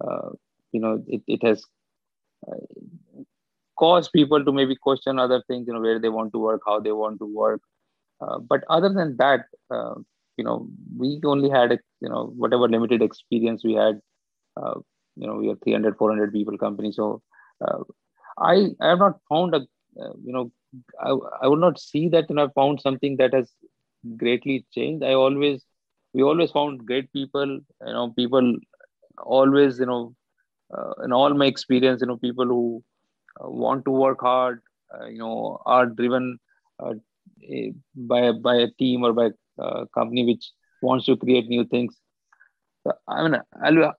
[0.04, 0.30] uh,
[0.72, 1.64] you know it, it has
[2.46, 3.22] uh,
[3.78, 6.80] caused people to maybe question other things you know where they want to work how
[6.80, 7.60] they want to work.
[8.20, 9.94] Uh, but other than that uh,
[10.36, 10.66] you know
[10.98, 14.00] we only had a, you know whatever limited experience we had
[14.60, 14.74] uh,
[15.16, 16.92] you know we are 300 400 people company.
[16.92, 17.22] So
[17.66, 17.78] uh,
[18.38, 19.60] i i have not found a
[20.02, 20.50] uh, you know
[21.00, 21.10] I,
[21.42, 23.52] I would not see that you know i found something that has
[24.18, 25.04] greatly changed.
[25.04, 25.64] I always
[26.14, 27.46] we always found great people
[27.86, 28.56] you know people
[29.24, 30.14] always you know
[30.76, 32.82] uh, in all my experience you know people who
[33.40, 34.60] uh, want to work hard
[34.94, 36.38] uh, you know are driven
[37.94, 39.28] by by a team or by
[39.58, 40.50] uh, company which
[40.82, 41.96] wants to create new things.
[42.84, 43.94] So, I mean, I'll,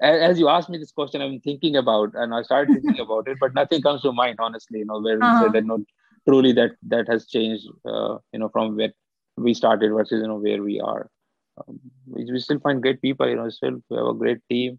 [0.00, 3.38] as you asked me this question, I'm thinking about, and I started thinking about it,
[3.40, 4.80] but nothing comes to mind, honestly.
[4.80, 5.44] You know, where uh-huh.
[5.44, 5.84] we say that no,
[6.28, 7.66] truly that that has changed.
[7.84, 8.92] Uh, you know, from where
[9.36, 11.10] we started versus you know where we are.
[11.58, 13.28] Um, we, we still find great people.
[13.28, 14.78] You know, still we have a great team.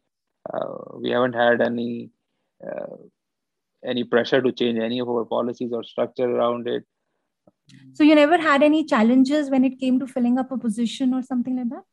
[0.51, 2.09] Uh, we haven't had any
[2.65, 2.97] uh,
[3.85, 6.83] any pressure to change any of our policies or structure around it.
[7.93, 11.21] So you never had any challenges when it came to filling up a position or
[11.21, 11.83] something like that?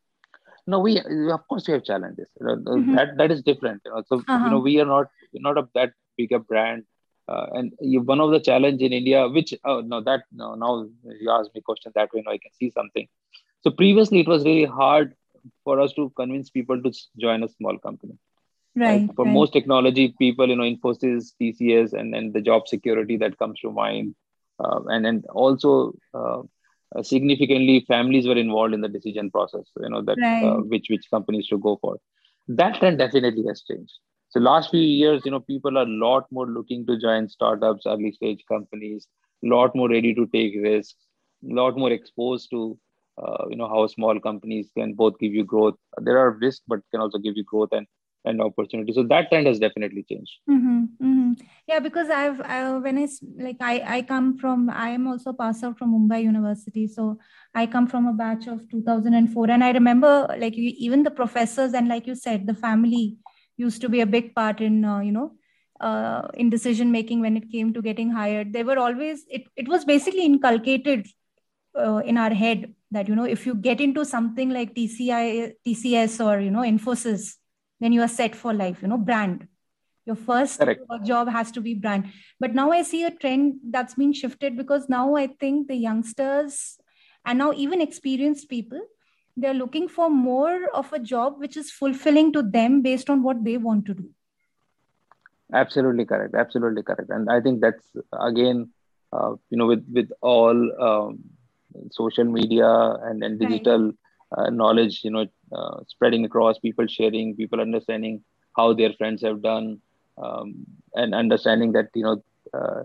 [0.66, 2.28] No, we of course we have challenges.
[2.40, 2.94] Mm-hmm.
[2.94, 3.82] That that is different.
[3.84, 4.02] You know?
[4.06, 4.44] So uh-huh.
[4.44, 6.84] you know we are not not a that big a brand.
[7.26, 10.86] Uh, and you, one of the challenge in India, which oh no that no now
[11.20, 13.08] you ask me question that way, now I can see something.
[13.62, 15.14] So previously it was really hard
[15.64, 18.18] for us to convince people to join a small company.
[18.76, 19.08] Right.
[19.14, 19.32] For right.
[19.32, 23.70] most technology people, you know, Infosys, TCS, and then the job security that comes to
[23.70, 24.14] mind,
[24.58, 26.40] uh, and and also uh,
[26.94, 29.64] uh, significantly families were involved in the decision process.
[29.80, 31.96] You know that uh, which which companies to go for.
[32.48, 33.92] That trend definitely has changed.
[34.28, 37.86] So last few years, you know, people are a lot more looking to join startups,
[37.86, 39.06] early stage companies,
[39.44, 40.96] a lot more ready to take risks,
[41.50, 42.78] a lot more exposed to
[43.22, 46.80] uh, you know how small companies can both give you growth there are risks but
[46.90, 47.86] can also give you growth and
[48.24, 48.92] and opportunity.
[48.92, 50.32] So that trend has definitely changed.
[50.50, 51.32] Mm-hmm, mm-hmm.
[51.68, 53.06] yeah because i've I, when i
[53.38, 56.86] like i i come from i am also passed out from mumbai university.
[56.86, 57.18] So
[57.54, 61.88] i come from a batch of 2004 and i remember like even the professors and
[61.88, 63.16] like you said the family
[63.56, 65.32] used to be a big part in uh, you know
[65.80, 68.52] uh, in decision making when it came to getting hired.
[68.52, 71.06] They were always it, it was basically inculcated
[71.78, 76.24] uh, in our head that you know if you get into something like tci tcs
[76.24, 77.34] or you know infosys
[77.80, 79.48] then you are set for life you know brand.
[80.06, 80.82] Your first Correct.
[81.04, 82.12] job has to be brand.
[82.38, 86.78] But now i see a trend that's been shifted because now i think the youngsters
[87.24, 88.80] and now even experienced people
[89.36, 93.44] they're looking for more of a job which is fulfilling to them based on what
[93.44, 94.08] they want to do.
[95.52, 96.34] Absolutely correct.
[96.34, 97.10] Absolutely correct.
[97.10, 98.70] And i think that's again
[99.12, 101.24] uh, you know with with all um,
[101.90, 102.68] social media
[103.02, 104.46] and then digital right.
[104.46, 108.22] uh, knowledge you know uh, spreading across people sharing people understanding
[108.56, 109.80] how their friends have done
[110.18, 110.54] um,
[110.94, 112.82] and understanding that you know uh,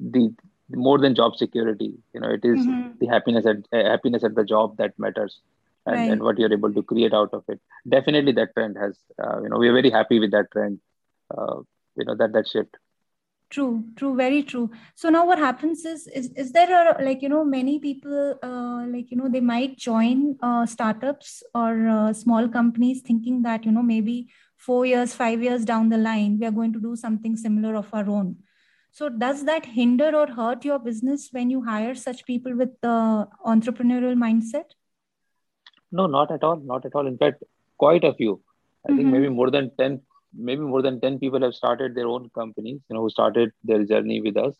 [0.00, 0.32] the
[0.70, 2.90] more than job security you know it is mm-hmm.
[3.00, 5.40] the happiness at uh, happiness at the job that matters
[5.86, 6.10] and, right.
[6.10, 9.48] and what you're able to create out of it definitely that trend has uh, you
[9.48, 10.78] know we're very happy with that trend
[11.36, 11.56] uh,
[11.96, 12.76] you know that that shift
[13.52, 14.70] true true very true.
[14.94, 18.86] So now what happens is is, is there a, like you know many people uh,
[18.92, 23.72] like you know they might join uh, startups or uh, small companies thinking that you
[23.72, 27.36] know maybe 4 years 5 years down the line we are going to do something
[27.36, 28.36] similar of our own.
[28.90, 33.28] So does that hinder or hurt your business when you hire such people with the
[33.54, 34.78] entrepreneurial mindset?
[35.90, 37.06] No not at all not at all.
[37.06, 37.44] In fact
[37.78, 38.40] quite a few.
[38.86, 38.96] I mm-hmm.
[38.96, 40.00] think maybe more than 10
[40.34, 43.84] maybe more than 10 people have started their own companies you know who started their
[43.84, 44.54] journey with us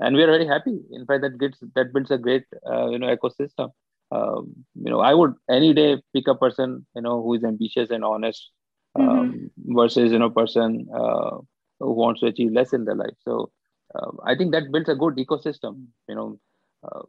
[0.00, 2.98] and we are very happy in fact that gets that builds a great uh, you
[2.98, 3.70] know ecosystem
[4.12, 7.90] um, you know i would any day pick a person you know who is ambitious
[7.90, 8.50] and honest
[8.98, 9.76] um, mm-hmm.
[9.78, 11.36] versus you know person uh,
[11.78, 13.50] who wants to achieve less in their life so
[13.94, 16.38] uh, i think that builds a good ecosystem you know
[16.82, 17.02] uh,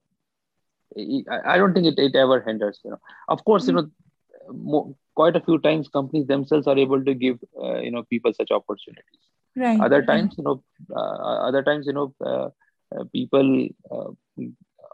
[0.98, 2.80] I don't think it, it ever hinders.
[2.84, 3.00] You know,
[3.30, 3.78] of course, mm-hmm.
[3.78, 7.92] you know, more, quite a few times companies themselves are able to give uh, you
[7.92, 9.22] know people such opportunities.
[9.56, 10.64] Right other times you know
[10.96, 12.50] uh, other times you know uh,
[12.96, 14.12] uh people uh,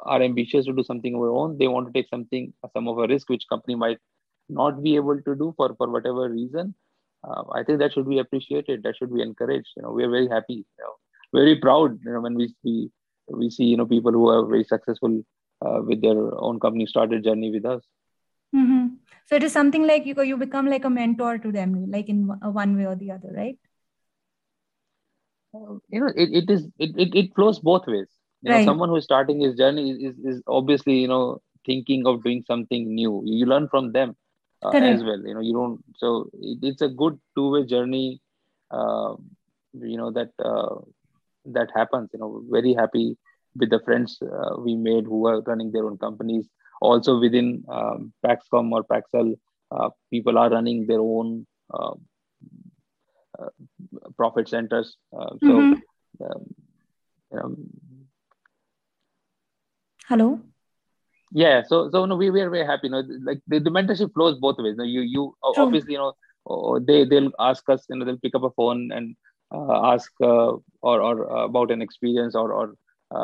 [0.03, 1.57] are ambitious to do something of their own.
[1.57, 3.99] They want to take something some of a risk which company might
[4.49, 6.73] not be able to do for for whatever reason.
[7.27, 8.83] Uh, i think that should be appreciated.
[8.83, 9.69] That should be encouraged.
[9.75, 10.95] You know we're very happy you know
[11.33, 12.89] very proud you know when we see
[13.27, 15.21] we see you know people who are very successful
[15.89, 17.81] with their own company started journey with us
[18.55, 18.87] mm-hmm.
[19.25, 22.27] So it is something like you you become like a mentor to them like in
[22.27, 23.57] one way or the other right?
[25.53, 28.07] You know it, it is it, it, it flows both ways.
[28.41, 28.59] You right.
[28.59, 32.43] know someone who's starting his journey is, is, is obviously you know thinking of doing
[32.47, 33.21] something new.
[33.25, 34.15] You learn from them
[34.63, 38.21] uh, as well you know you don't so it, it's a good two-way journey
[38.71, 39.13] uh,
[39.73, 40.75] you know that uh,
[41.45, 43.17] that happens you know very happy
[43.55, 46.47] with the friends uh, we made who are running their own companies
[46.81, 49.37] also within um, Paxcom or Paxcel,
[49.71, 51.93] uh, people are running their own uh,
[53.39, 53.49] uh,
[54.15, 54.97] profit centers.
[55.13, 56.23] Uh, so, mm-hmm.
[56.23, 56.45] um,
[57.31, 57.55] you know,
[60.07, 60.39] hello.
[61.31, 62.87] Yeah, so so no, we, we are very happy.
[62.87, 64.75] You know, like the, the mentorship flows both ways.
[64.77, 65.63] You know, you you True.
[65.63, 66.13] obviously you know
[66.45, 67.85] oh, they they'll ask us.
[67.89, 69.15] You know, they'll pick up a phone and
[69.53, 72.75] uh, ask uh, or or about an experience or or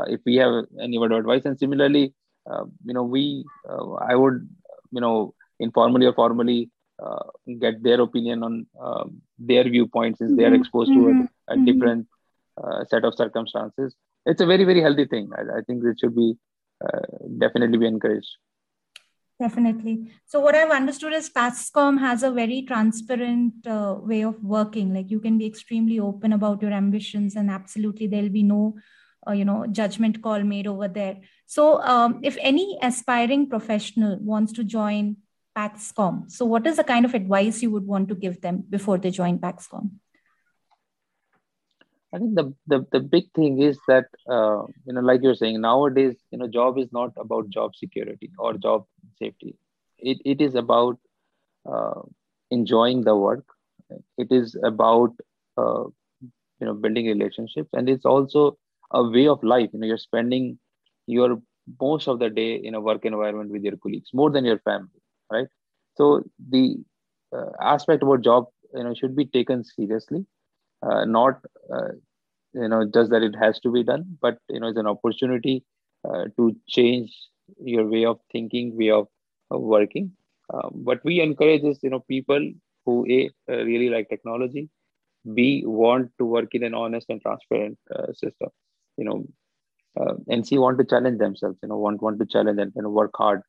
[0.08, 1.46] if we have any word of advice.
[1.46, 2.14] And similarly,
[2.86, 4.48] you know we uh, i would
[4.92, 6.70] you know informally or formally
[7.04, 7.24] uh,
[7.60, 10.62] get their opinion on um, their viewpoints since they are mm-hmm.
[10.62, 11.04] exposed mm-hmm.
[11.04, 11.26] to a, mm-hmm.
[11.48, 11.66] a mm-hmm.
[11.66, 12.08] different
[12.90, 16.36] set of circumstances it's a very very healthy thing i, I think it should be
[17.40, 18.36] definitely be encouraged
[19.40, 24.94] definitely so what i've understood is Paxcom has a very transparent uh, way of working
[24.94, 28.82] like you can be extremely open about your ambitions and absolutely there'll be no uh,
[29.32, 31.18] you know judgment call made over there.
[31.46, 35.18] So um, if any aspiring professional wants to join
[35.56, 38.98] paxcom so what is the kind of advice you would want to give them before
[38.98, 39.92] they join paxcom?
[42.14, 45.62] I think the the, the big thing is that uh, you know like you're saying
[45.62, 48.86] nowadays you know job is not about job security or job
[49.18, 49.56] safety.
[49.98, 51.00] It, it is about
[51.66, 52.02] uh,
[52.52, 53.46] enjoying the work.
[54.18, 55.12] It is about
[55.58, 55.86] uh,
[56.60, 57.70] you know building relationships.
[57.74, 58.58] And it's also
[58.94, 59.70] a way of life.
[59.74, 60.60] You know you're spending
[61.08, 61.42] your
[61.82, 65.02] most of the day in a work environment with your colleagues more than your family
[65.32, 65.48] right?
[65.96, 66.78] So the
[67.36, 70.26] uh, aspect about job you know should be taken seriously.
[70.82, 71.40] Uh, not
[71.74, 71.92] uh,
[72.54, 75.64] you know just that it has to be done but you know it's an opportunity
[76.08, 77.12] uh, to change
[77.64, 79.08] your way of thinking way of,
[79.52, 80.12] of working.
[80.54, 82.42] Um, what we encourage is you know people
[82.86, 84.70] who a uh, really like technology
[85.36, 87.78] b want to work in an honest and transparent
[88.14, 88.50] system
[88.98, 89.26] you know
[90.00, 92.92] uh, and c want to challenge themselves you know want want to challenge and, and
[92.92, 93.42] work hard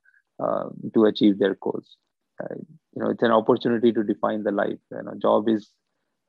[0.43, 1.97] uh, to achieve their goals.
[2.43, 2.55] Uh,
[2.95, 5.71] you know it's an opportunity to define the life you know job is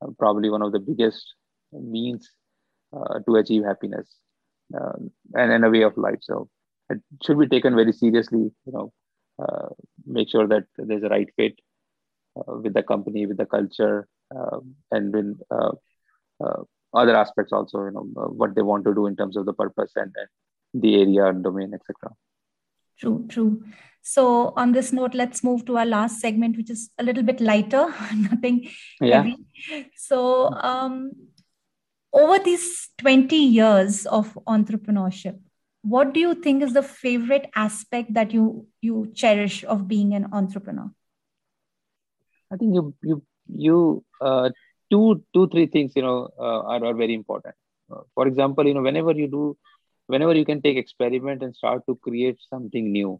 [0.02, 1.34] uh, probably one of the biggest
[1.72, 2.30] means
[2.96, 4.18] uh, to achieve happiness
[4.80, 6.20] um, and, and a way of life.
[6.22, 6.50] So
[6.90, 8.94] it should be taken very seriously you know
[9.40, 9.70] uh,
[10.06, 11.60] make sure that there's a right fit
[12.48, 15.40] with the company with the culture um, and with
[16.96, 18.06] other aspects also you know
[18.42, 21.44] what they want to do in terms of the purpose and, and the area and
[21.44, 22.14] domain etc
[23.00, 23.64] true true.
[24.08, 27.42] So on this note let's move to our last segment which is a little bit
[27.42, 28.70] lighter nothing
[29.02, 29.24] yeah.
[29.24, 29.90] heavy.
[29.96, 31.12] So um,
[32.14, 35.40] over these 20 years of entrepreneurship
[35.82, 40.28] what do you think is the favorite aspect that you you cherish of being an
[40.32, 40.90] entrepreneur?
[42.52, 44.50] I think you you you uh,
[44.96, 47.56] two two three things you know uh, are, are very important.
[47.92, 49.58] Uh, for example you know whenever you do
[50.08, 53.20] whenever you can take experiment and start to create something new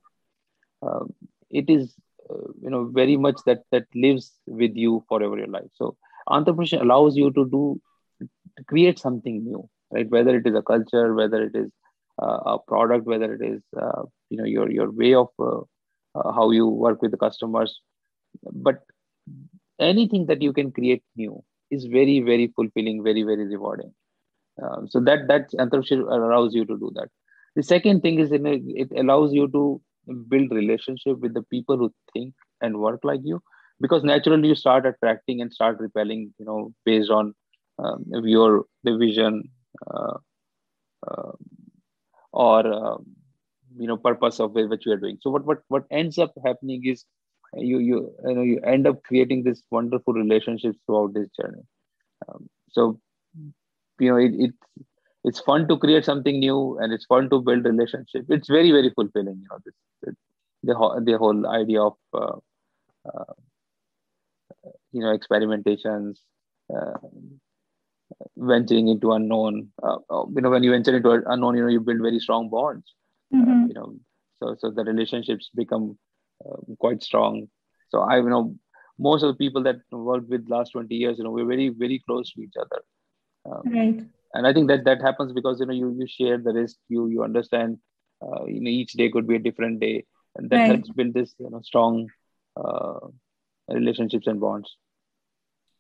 [0.82, 1.14] um,
[1.50, 1.96] it is
[2.30, 5.70] uh, you know very much that that lives with you forever your life.
[5.76, 5.96] So
[6.30, 7.80] entrepreneurship allows you to do
[8.58, 10.10] to create something new right?
[10.10, 11.72] Whether it is a culture whether it is
[12.22, 15.62] uh, a product whether it is uh, you know your your way of uh,
[16.34, 17.80] how you work with the customers.
[18.54, 18.84] But
[19.80, 23.94] anything that you can create new is very very fulfilling very very rewarding.
[24.62, 27.10] Um, so that that entrepreneurship allows you to do that.
[27.56, 29.82] The second thing is you know, it allows you to
[30.30, 33.42] build relationship with the people who think and work like you
[33.82, 37.34] because naturally you start attracting and start repelling you know based on
[37.80, 39.44] um, your the vision
[39.94, 40.18] uh,
[41.08, 41.32] uh,
[42.32, 42.98] or uh,
[43.78, 45.18] you know purpose of what you are doing.
[45.22, 47.06] So what what what ends up happening is
[47.58, 51.64] you you you know you end up creating this wonderful relationships throughout this journey
[52.28, 53.00] um, so
[54.00, 54.54] you know it, it
[55.24, 58.92] it's fun to create something new and it's fun to build relationship it's very very
[58.92, 60.16] fulfilling you know this, this
[60.64, 62.38] the whole the whole idea of uh,
[63.08, 63.34] uh,
[64.92, 66.16] you know experimentations
[66.76, 66.98] uh,
[68.38, 71.80] venturing into unknown uh, uh, you know when you venture into unknown you know you
[71.80, 72.94] build very strong bonds
[73.34, 73.68] mm-hmm.
[73.68, 73.96] you know
[74.40, 75.98] so so the relationships become
[76.44, 77.48] um, quite strong.
[77.90, 78.56] So I you know
[78.98, 82.02] most of the people that worked with last 20 years, you know, we're very, very
[82.08, 82.82] close to each other.
[83.46, 84.02] Um, right.
[84.34, 87.08] And I think that that happens because, you know, you, you share the risk, you,
[87.08, 87.78] you understand,
[88.22, 90.06] uh, you know, each day could be a different day.
[90.36, 90.68] And that right.
[90.68, 92.08] helps build this, you know, strong
[92.58, 93.00] uh,
[93.70, 94.76] relationships and bonds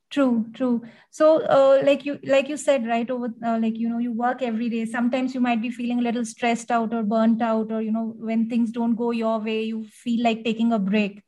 [0.09, 0.81] true true.
[1.11, 4.41] So uh, like you like you said right over uh, like you know you work
[4.41, 4.85] every day.
[4.85, 8.13] Sometimes you might be feeling a little stressed out or burnt out or you know
[8.17, 11.21] when things don't go your way you feel like taking a break.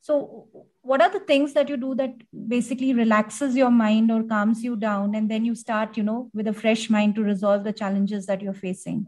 [0.00, 0.48] So
[0.80, 2.14] what are the things that you do that
[2.48, 6.46] basically relaxes your mind or calms you down and then you start you know with
[6.46, 9.06] a fresh mind to resolve the challenges that you're facing?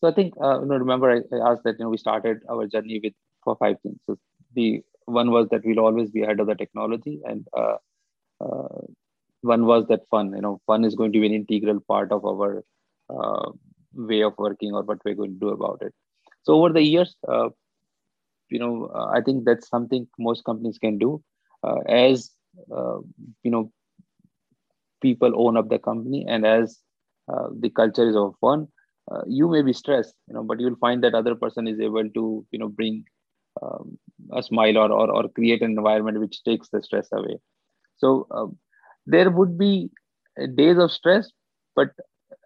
[0.00, 2.42] So i think uh, you know remember I, I asked that you know we started
[2.50, 3.98] our journey with four five things.
[4.06, 4.18] So
[4.54, 7.76] the one was that we'll always be ahead of the technology and uh,
[8.40, 8.80] uh,
[9.42, 12.24] one was that fun you know fun is going to be an integral part of
[12.24, 12.64] our
[13.10, 13.50] uh,
[13.94, 15.94] way of working or what we're going to do about it.
[16.42, 17.48] So over the years uh,
[18.50, 21.22] you know uh, i think that's something most companies can do.
[21.62, 22.30] Uh, as
[23.44, 23.70] you know
[25.00, 26.78] people own up the company and as
[27.60, 28.66] the culture is of fun
[29.26, 32.44] you may be stressed you know but you'll find that other person is able to
[32.50, 33.04] you know bring
[33.62, 33.98] um,
[34.32, 37.38] a smile or, or, or create an environment which takes the stress away.
[37.96, 38.58] So um,
[39.06, 39.90] there would be
[40.54, 41.32] days of stress
[41.74, 41.88] but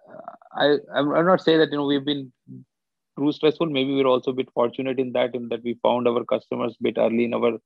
[0.08, 2.32] uh, i i'm, not saying that you know we've been
[3.18, 3.66] too stressful.
[3.66, 6.82] Maybe we're also a bit fortunate in that in that we found our customers a
[6.82, 7.58] bit early in our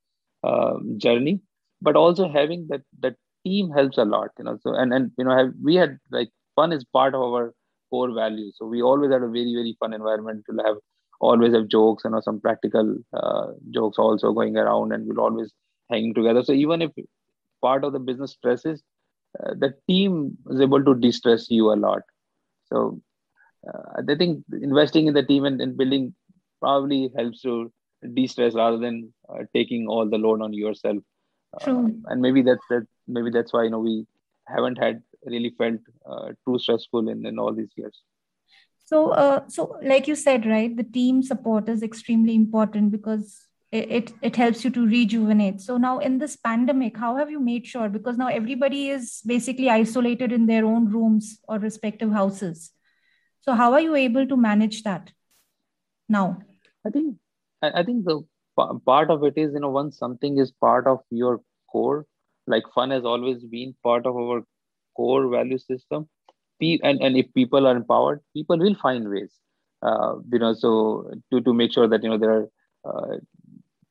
[0.42, 1.40] uh, journey.
[1.80, 4.58] But also having that that team helps a lot you know.
[4.62, 7.54] So and and you know have, we had like fun is part of our
[7.90, 10.76] core value so we always had a very very fun environment to have
[11.20, 15.20] always have jokes and you know, some practical uh, jokes also going around and we'll
[15.20, 15.52] always
[15.90, 16.90] hang together so even if
[17.62, 18.82] part of the business stresses
[19.40, 22.02] uh, the team is able to de-stress you a lot
[22.72, 23.00] so
[23.68, 26.14] uh, i think investing in the team and, and building
[26.60, 27.72] probably helps to
[28.14, 30.98] de-stress rather than uh, taking all the load on yourself
[31.62, 32.00] True.
[32.06, 32.86] and maybe that's that.
[33.08, 34.06] Maybe that's why you know we
[34.46, 35.80] haven't had really felt
[36.46, 38.02] too stressful in in all these years.
[38.86, 43.36] So, uh, so like you said, right, the team support is extremely important because
[43.72, 45.60] it, it, it helps you to rejuvenate.
[45.60, 47.88] So now in this pandemic, how have you made sure?
[47.88, 52.70] Because now everybody is basically isolated in their own rooms or respective houses.
[53.40, 55.10] So how are you able to manage that
[56.08, 56.38] now?
[56.86, 57.16] I think
[57.62, 58.22] I think the
[58.86, 61.40] part of it is you know once something is part of your
[61.72, 62.06] core,
[62.46, 64.44] like fun has always been part of our
[64.96, 66.08] core value system
[66.60, 69.32] and, and if people are empowered people will find ways
[69.82, 72.46] uh, you know so to, to make sure that you know there are
[72.84, 73.16] uh,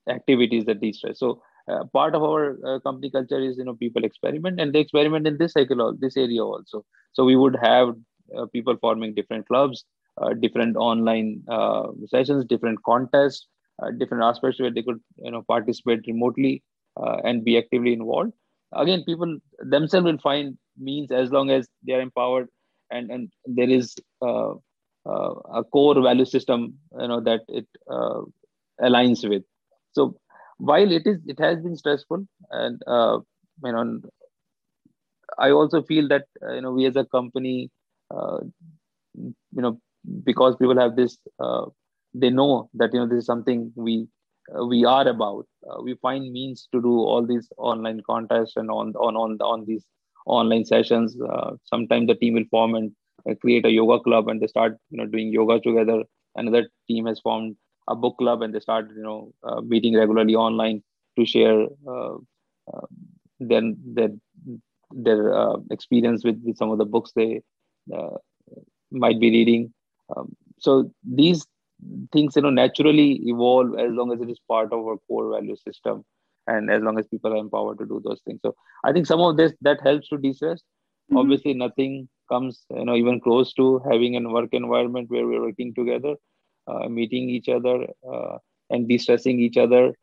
[0.09, 1.20] activities that de-stress.
[1.20, 4.80] So uh, part of our uh, company culture is you know people experiment and they
[4.80, 6.86] experiment in this cycle this area also.
[7.13, 7.95] So we would have
[8.38, 9.86] uh, people forming different clubs
[10.22, 11.43] uh, different online
[12.07, 13.47] sessions different contests
[13.97, 16.63] different aspects where they could you know participate remotely
[17.24, 18.32] and be actively involved.
[18.74, 22.49] Again people themselves will find means as long as they are empowered
[22.95, 23.29] and and
[23.59, 24.53] there is uh,
[25.11, 28.21] uh, a core value system you know that it uh,
[28.81, 29.43] aligns with.
[29.93, 30.15] So
[30.57, 33.19] while it is it has been stressful and uh,
[33.63, 34.01] you know
[35.45, 37.69] i also feel that uh, you know we as a company
[38.15, 38.39] uh,
[39.15, 39.77] you know
[40.23, 41.17] because people have this
[42.13, 44.07] they know that you know this is something we
[44.69, 45.45] we are about.
[45.83, 49.85] We find means to do all these online contests and on on on on these
[50.26, 51.17] online sessions.
[51.21, 52.91] Uh, sometimes the team will form and
[53.30, 56.03] uh, create a yoga club and they start you know doing yoga together.
[56.36, 57.55] Another team has formed
[57.88, 60.82] a book club and they start you know uh, meeting regularly online
[61.17, 62.15] to share uh,
[62.73, 62.86] uh,
[63.39, 63.61] their
[63.95, 64.09] their
[64.91, 67.41] their uh, experience with, with some of the books they
[68.91, 69.73] might be reading.
[70.15, 71.45] Um, so these
[72.11, 75.55] things you know naturally evolve as long as it is part of our core value
[75.55, 76.03] system
[76.47, 78.39] and as long as people are empowered to do those things.
[78.43, 80.61] So i think some of this that helps to de-stress.
[80.61, 81.17] Mm-hmm.
[81.17, 85.71] obviously nothing comes you know even close to having a work environment where we're working
[85.75, 86.15] together
[86.67, 88.37] uh, meeting each other uh,
[88.71, 89.93] and de-stressing each other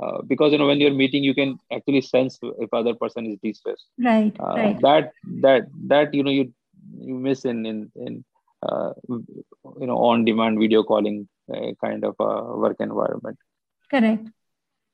[0.00, 3.38] uh, because you know when you're meeting you can actually sense if other person is
[3.42, 3.86] de-stressed.
[3.98, 4.80] Right, uh, right.
[4.80, 6.52] that that that you know you
[6.98, 8.24] you miss in in in
[8.62, 13.38] uh, you know on demand video calling uh, kind of a work environment.
[13.90, 14.28] Correct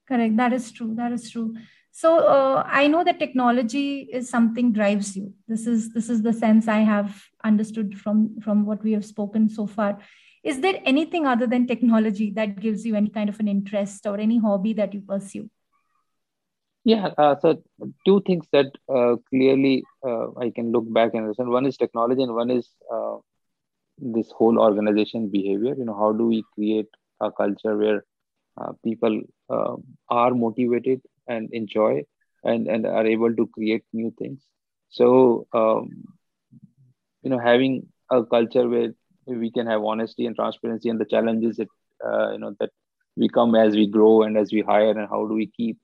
[0.09, 0.37] correct.
[0.37, 0.95] That is true.
[0.95, 1.55] That is true.
[1.91, 5.35] So uh, i know that technology is something drives you.
[5.49, 9.49] This is this is the sense i have understood from from what we have spoken
[9.49, 9.99] so far.
[10.45, 14.19] Is there anything other than technology that gives you any kind of an interest or
[14.19, 15.49] any hobby that you pursue?
[16.85, 17.63] Yeah uh, so
[18.07, 21.51] two things that uh, clearly uh, i can look back and understand.
[21.51, 23.17] One is technology and one is uh,
[23.99, 25.75] this whole organization behavior.
[25.77, 26.89] You know how do we create
[27.21, 28.05] a culture where
[28.61, 29.77] uh, people uh,
[30.09, 32.03] are motivated and enjoy
[32.45, 34.41] and, and are able to create new things.
[34.91, 36.05] So, um,
[37.23, 38.93] you know, having a culture where
[39.27, 41.69] we can have honesty and transparency and the challenges that,
[42.05, 42.71] uh, you know, that
[43.17, 45.77] we come as we grow and as we hire and how do we keep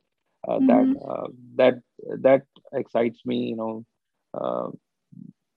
[0.49, 0.93] uh, mm-hmm.
[0.93, 1.75] that, uh, that,
[2.23, 3.85] that excites me, you know,
[4.33, 4.69] uh,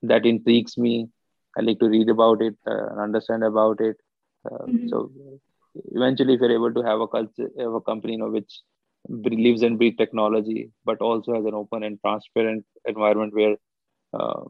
[0.01, 1.07] that intrigues me.
[1.57, 3.97] I like to read about it and understand about it.
[4.45, 4.87] Mm-hmm.
[4.89, 5.11] So
[5.95, 8.61] eventually if you're able to have a culture have a company you know which
[9.27, 13.55] believes in breathes technology but also has an open and transparent environment where
[14.13, 14.41] uh,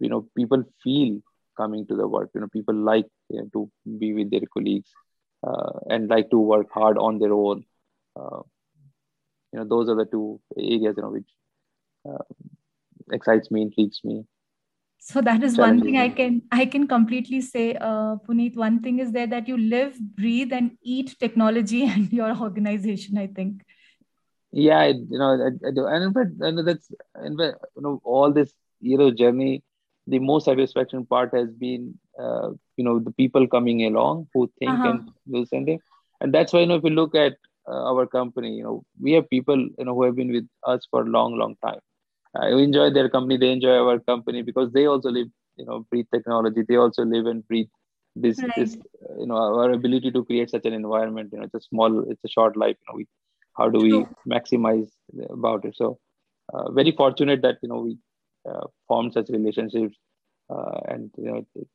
[0.00, 1.18] you know people feel
[1.56, 4.90] coming to the work you know people like you know, to be with their colleagues
[5.46, 7.64] uh, and like to work hard on their own.
[8.16, 8.40] Uh,
[9.52, 11.30] you know those are the two areas you know which
[12.08, 12.24] uh,
[13.12, 14.24] excites me intrigues me
[15.04, 19.00] so that is one thing i can i can completely say uh, Punit one thing
[19.04, 23.64] is there that you live breathe and eat technology and your organization i think
[24.52, 25.86] yeah you know I, I do.
[25.86, 26.88] and in fact and that's
[27.24, 29.62] in fact, you know all this you know journey
[30.06, 34.70] the most satisfaction part has been uh, you know the people coming along who think
[34.70, 34.88] uh-huh.
[34.90, 35.68] and will send
[36.20, 37.36] and that's why you know if you look at
[37.68, 40.86] uh, our company you know we have people you know who have been with us
[40.90, 41.80] for a long long time
[42.34, 43.36] I enjoy their company.
[43.36, 46.62] They enjoy our company because they also live, you know, breathe technology.
[46.66, 47.68] They also live and breathe
[48.16, 48.52] this, right.
[48.56, 48.76] this,
[49.18, 51.30] you know, our ability to create such an environment.
[51.32, 52.76] You know, it's a small, it's a short life.
[52.80, 53.06] You know, we,
[53.56, 54.88] how do we maximize
[55.30, 55.76] about it?
[55.76, 55.98] So,
[56.52, 57.98] uh, very fortunate that you know we
[58.48, 59.96] uh, formed such relationships,
[60.50, 61.68] uh, and you know, it,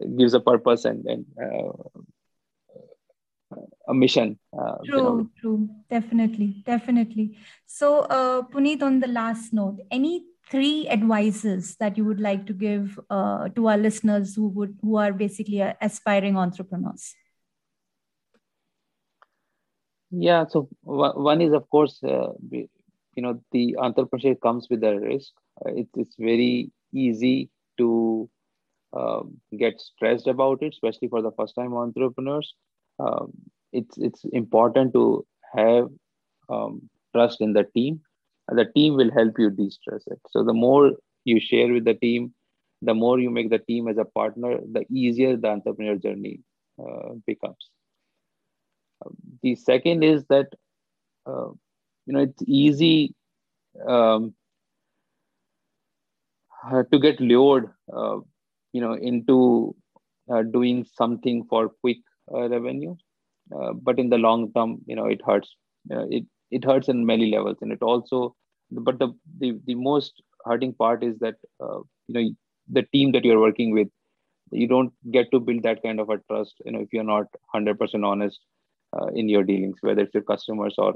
[0.00, 1.72] it gives a purpose and and uh,
[3.88, 4.38] a mission.
[4.56, 5.30] Uh, true, you know.
[5.40, 7.36] true, definitely, definitely.
[7.66, 12.52] So, uh, Punit, on the last note, any three advices that you would like to
[12.52, 17.14] give uh, to our listeners who would who are basically aspiring entrepreneurs?
[20.10, 22.68] Yeah, so one is of course, uh, you
[23.16, 25.32] know, the entrepreneurship comes with a risk.
[25.64, 28.28] Uh, it's it's very easy to
[28.92, 29.22] uh,
[29.56, 32.54] get stressed about it, especially for the first time entrepreneurs.
[33.00, 33.32] Um,
[33.72, 35.88] it's it's important to have
[36.48, 38.00] um, trust in the team.
[38.48, 40.20] The team will help you de-stress it.
[40.30, 40.92] So the more
[41.24, 42.34] you share with the team,
[42.82, 46.40] the more you make the team as a partner, the easier the entrepreneur journey
[46.80, 47.70] uh, becomes.
[49.04, 50.48] Um, the second is that
[51.26, 51.50] uh,
[52.06, 53.14] you know it's easy
[53.86, 54.34] um,
[56.64, 58.18] uh, to get lured uh,
[58.72, 59.74] you know into
[60.32, 61.98] uh, doing something for quick
[62.30, 62.94] revenue
[63.56, 65.56] uh, but in the long term you know it hurts.
[65.90, 68.34] Uh, it it hurts in many levels and it also
[68.70, 69.08] but the
[69.38, 71.78] the, the most hurting part is that uh,
[72.08, 72.30] you know
[72.70, 73.88] the team that you're working with
[74.52, 77.26] you don't get to build that kind of a trust you know if you're not
[77.32, 78.40] 100% honest
[78.96, 80.94] uh, in your dealings whether it's your customers or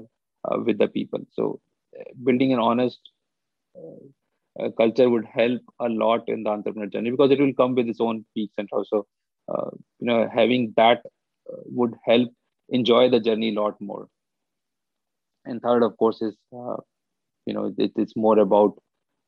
[0.50, 1.20] uh, with the people.
[1.32, 1.60] So
[2.24, 3.00] building an honest
[4.60, 7.88] uh, culture would help a lot in the entrepreneur journey because it will come with
[7.88, 9.06] its own peaks and also
[9.48, 9.70] uh,
[10.00, 11.23] you know having that uh,
[11.66, 12.30] would help
[12.68, 14.08] enjoy the journey a lot more.
[15.44, 16.76] And third of course is uh,
[17.46, 18.74] you know it, it's more about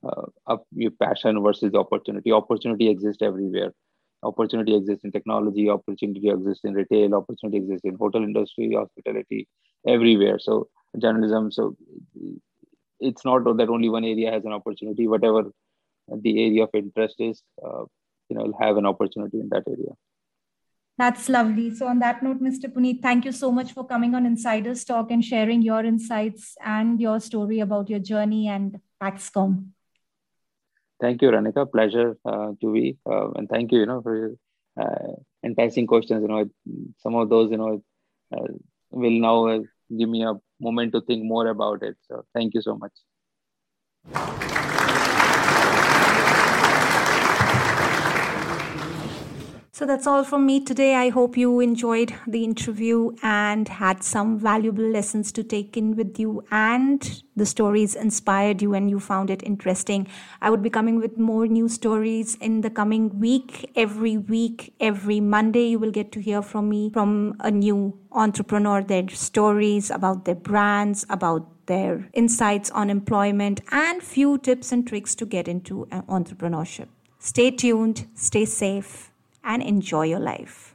[0.06, 2.32] uh, your passion versus opportunity.
[2.32, 3.72] Opportunity exists everywhere.
[4.22, 9.46] Opportunity exists in technology opportunity exists in retail opportunity exists in hotel industry hospitality
[9.86, 10.38] everywhere.
[10.38, 11.76] So journalism so
[12.98, 15.06] it's not that only one area has an opportunity.
[15.06, 15.50] Whatever
[16.08, 17.84] the area of interest is uh,
[18.30, 19.92] you know have an opportunity in that area
[20.98, 21.74] that's lovely.
[21.74, 22.72] So, on that note, Mr.
[22.72, 27.00] Punit, thank you so much for coming on Insiders Talk and sharing your insights and
[27.00, 29.66] your story about your journey and Paxcom.
[30.98, 31.70] Thank you, Ranika.
[31.70, 34.34] Pleasure uh, to be, uh, and thank you, you know, for your
[34.80, 35.12] uh,
[35.44, 36.22] enticing questions.
[36.22, 36.48] You know,
[36.98, 37.82] some of those, you know,
[38.34, 38.46] uh,
[38.90, 39.58] will now uh,
[39.96, 41.96] give me a moment to think more about it.
[42.08, 44.55] So, thank you so much.
[49.76, 50.94] So that's all from me today.
[50.94, 56.18] I hope you enjoyed the interview and had some valuable lessons to take in with
[56.18, 60.08] you, and the stories inspired you and you found it interesting.
[60.40, 63.70] I would be coming with more new stories in the coming week.
[63.76, 68.82] Every week, every Monday, you will get to hear from me from a new entrepreneur,
[68.82, 75.14] their stories about their brands, about their insights on employment, and few tips and tricks
[75.16, 76.88] to get into uh, entrepreneurship.
[77.18, 79.12] Stay tuned, stay safe
[79.46, 80.64] and enjoy your life.